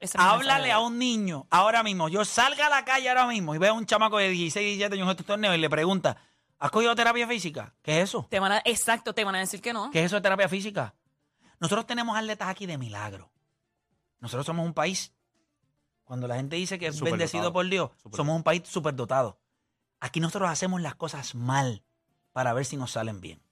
Ese 0.00 0.16
es 0.16 0.24
mi 0.24 0.28
Háblale 0.30 0.62
mensaje. 0.68 0.72
a 0.72 0.78
un 0.80 0.98
niño 0.98 1.46
ahora 1.50 1.82
mismo. 1.82 2.08
Yo 2.08 2.24
salga 2.24 2.66
a 2.66 2.70
la 2.70 2.84
calle 2.84 3.08
ahora 3.10 3.26
mismo 3.26 3.54
y 3.54 3.58
veo 3.58 3.72
a 3.74 3.76
un 3.76 3.84
chamaco 3.86 4.16
de 4.18 4.30
16, 4.30 4.64
17 4.78 4.94
años 4.94 5.04
en 5.04 5.10
estos 5.10 5.26
torneos 5.26 5.54
y 5.54 5.58
le 5.58 5.68
pregunta, 5.70 6.16
¿has 6.58 6.70
cogido 6.70 6.94
terapia 6.94 7.28
física? 7.28 7.74
¿Qué 7.82 7.98
es 8.00 8.08
eso? 8.08 8.26
Te 8.30 8.40
van 8.40 8.52
a- 8.52 8.62
exacto, 8.64 9.14
te 9.14 9.24
van 9.24 9.34
a 9.34 9.40
decir 9.40 9.60
que 9.60 9.72
no. 9.74 9.90
¿Qué 9.90 10.00
es 10.00 10.06
eso 10.06 10.16
de 10.16 10.22
terapia 10.22 10.48
física? 10.48 10.94
Nosotros 11.60 11.86
tenemos 11.86 12.16
atletas 12.16 12.48
aquí 12.48 12.64
de 12.66 12.78
milagro. 12.78 13.30
Nosotros 14.20 14.46
somos 14.46 14.64
un 14.64 14.72
país, 14.74 15.12
cuando 16.04 16.26
la 16.26 16.36
gente 16.36 16.56
dice 16.56 16.78
que 16.78 16.86
es 16.86 16.94
Superdotado. 16.96 17.18
bendecido 17.18 17.52
por 17.52 17.68
Dios, 17.68 17.90
Superdotado. 17.90 18.16
somos 18.16 18.36
un 18.36 18.42
país 18.42 18.62
superdotado. 18.66 19.38
Aquí 20.00 20.18
nosotros 20.20 20.48
hacemos 20.50 20.80
las 20.80 20.94
cosas 20.94 21.34
mal 21.34 21.84
para 22.32 22.54
ver 22.54 22.64
si 22.64 22.76
nos 22.78 22.92
salen 22.92 23.20
bien. 23.20 23.42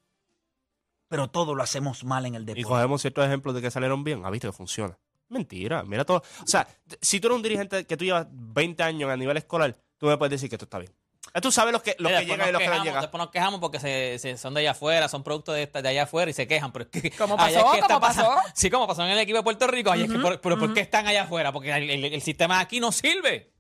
Pero 1.08 1.28
todo 1.28 1.54
lo 1.54 1.62
hacemos 1.62 2.04
mal 2.04 2.24
en 2.26 2.34
el 2.34 2.42
Y 2.42 2.46
deporte. 2.46 2.64
cogemos 2.68 3.00
ciertos 3.02 3.26
ejemplos 3.26 3.54
de 3.54 3.61
que 3.62 3.70
salieron 3.70 4.02
bien. 4.04 4.24
¿Has 4.24 4.30
visto 4.32 4.48
que 4.48 4.56
funciona? 4.56 4.98
Mentira, 5.28 5.82
mira 5.82 6.04
todo. 6.04 6.18
O 6.42 6.46
sea, 6.46 6.66
si 7.00 7.20
tú 7.20 7.28
eres 7.28 7.36
un 7.36 7.42
dirigente 7.42 7.84
que 7.86 7.96
tú 7.96 8.04
llevas 8.04 8.26
20 8.30 8.82
años 8.82 9.10
a 9.10 9.16
nivel 9.16 9.36
escolar, 9.36 9.76
tú 9.98 10.06
me 10.06 10.16
puedes 10.16 10.30
decir 10.32 10.48
que 10.48 10.54
esto 10.56 10.64
está 10.64 10.78
bien. 10.78 10.92
Eh, 11.34 11.40
Tú 11.42 11.52
sabes 11.52 11.72
los 11.74 11.82
que, 11.82 11.94
los 11.98 12.10
que 12.10 12.24
llegan 12.24 12.48
y 12.48 12.52
los 12.52 12.58
que 12.60 12.66
no 12.66 12.70
quejamos, 12.72 12.84
llegan. 12.86 13.00
Después 13.02 13.18
nos 13.22 13.30
quejamos 13.30 13.60
porque 13.60 13.78
se, 13.78 14.18
se- 14.18 14.38
son 14.38 14.54
de 14.54 14.60
allá 14.60 14.70
afuera, 14.70 15.08
son 15.08 15.22
productos 15.22 15.54
de, 15.56 15.66
de 15.66 15.88
allá 15.88 16.04
afuera 16.04 16.30
y 16.30 16.34
se 16.34 16.46
quejan. 16.48 16.72
Pero 16.72 16.86
es 16.90 17.02
que, 17.02 17.10
¿Cómo 17.10 17.36
pasó? 17.36 17.58
es 17.58 17.64
que 17.72 17.78
está 17.80 17.86
¿Cómo 17.88 18.00
pasó? 18.00 18.22
pasando- 18.22 18.42
Sí, 18.54 18.70
como 18.70 18.86
pasó 18.86 19.04
en 19.04 19.10
el 19.10 19.18
equipo 19.18 19.36
de 19.36 19.42
Puerto 19.44 19.66
Rico. 19.66 19.90
Ay, 19.92 20.04
es 20.04 20.10
que 20.10 20.18
por- 20.18 20.40
pero 20.40 20.58
¿por 20.58 20.72
qué 20.72 20.80
están 20.80 21.06
allá 21.06 21.24
afuera? 21.24 21.52
Porque 21.52 21.70
el, 21.76 21.90
el- 21.90 22.04
el 22.14 22.22
sistema 22.22 22.58
aquí 22.60 22.80
no 22.80 22.90
sirve. 22.92 23.52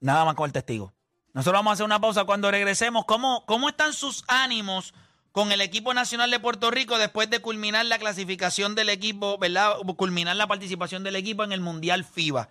Nada 0.00 0.24
más 0.26 0.34
con 0.34 0.46
el 0.46 0.52
testigo. 0.52 0.92
Nosotros 1.32 1.58
vamos 1.58 1.70
a 1.70 1.74
hacer 1.74 1.86
una 1.86 2.00
pausa 2.00 2.24
cuando 2.24 2.50
regresemos. 2.50 3.06
¿Cómo, 3.06 3.44
cómo 3.46 3.68
están 3.70 3.92
sus 3.94 4.22
ánimos 4.28 4.92
con 5.34 5.50
el 5.50 5.60
equipo 5.60 5.92
nacional 5.94 6.30
de 6.30 6.38
Puerto 6.38 6.70
Rico 6.70 6.96
después 6.96 7.28
de 7.28 7.40
culminar 7.40 7.84
la 7.86 7.98
clasificación 7.98 8.76
del 8.76 8.88
equipo, 8.88 9.36
¿verdad? 9.36 9.78
Culminar 9.96 10.36
la 10.36 10.46
participación 10.46 11.02
del 11.02 11.16
equipo 11.16 11.42
en 11.42 11.50
el 11.50 11.60
Mundial 11.60 12.04
FIBA. 12.04 12.50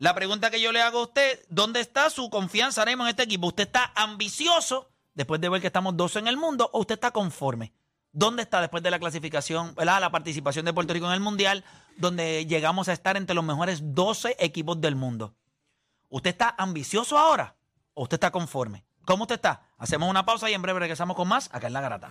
La 0.00 0.14
pregunta 0.14 0.50
que 0.50 0.60
yo 0.60 0.70
le 0.70 0.82
hago 0.82 0.98
a 0.98 1.02
usted, 1.04 1.40
¿dónde 1.48 1.80
está 1.80 2.10
su 2.10 2.28
confianza 2.28 2.82
ahora 2.82 2.92
en 2.92 3.00
este 3.06 3.22
equipo? 3.22 3.46
¿Usted 3.46 3.64
está 3.64 3.90
ambicioso 3.96 4.90
después 5.14 5.40
de 5.40 5.48
ver 5.48 5.62
que 5.62 5.68
estamos 5.68 5.96
dos 5.96 6.16
en 6.16 6.28
el 6.28 6.36
mundo 6.36 6.68
o 6.74 6.80
usted 6.80 6.96
está 6.96 7.10
conforme? 7.10 7.72
¿Dónde 8.12 8.42
está 8.42 8.60
después 8.60 8.82
de 8.82 8.90
la 8.90 8.98
clasificación, 8.98 9.74
¿verdad? 9.74 10.02
la 10.02 10.10
participación 10.10 10.66
de 10.66 10.74
Puerto 10.74 10.92
Rico 10.92 11.06
en 11.06 11.14
el 11.14 11.20
Mundial, 11.20 11.64
donde 11.96 12.44
llegamos 12.44 12.88
a 12.88 12.92
estar 12.92 13.16
entre 13.16 13.34
los 13.34 13.44
mejores 13.44 13.80
12 13.94 14.36
equipos 14.40 14.78
del 14.78 14.94
mundo? 14.94 15.34
¿Usted 16.10 16.28
está 16.28 16.54
ambicioso 16.58 17.16
ahora 17.16 17.56
o 17.94 18.02
usted 18.02 18.16
está 18.16 18.30
conforme? 18.30 18.84
¿Cómo 19.04 19.24
usted 19.24 19.36
está? 19.36 19.68
Hacemos 19.78 20.08
una 20.08 20.24
pausa 20.24 20.48
y 20.50 20.54
en 20.54 20.62
breve 20.62 20.80
regresamos 20.80 21.16
con 21.16 21.28
más 21.28 21.50
acá 21.52 21.66
en 21.66 21.72
La 21.72 21.80
Garata. 21.80 22.10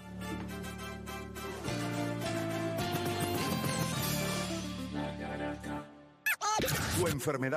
Tu 6.97 7.07
enfermedad. 7.07 7.51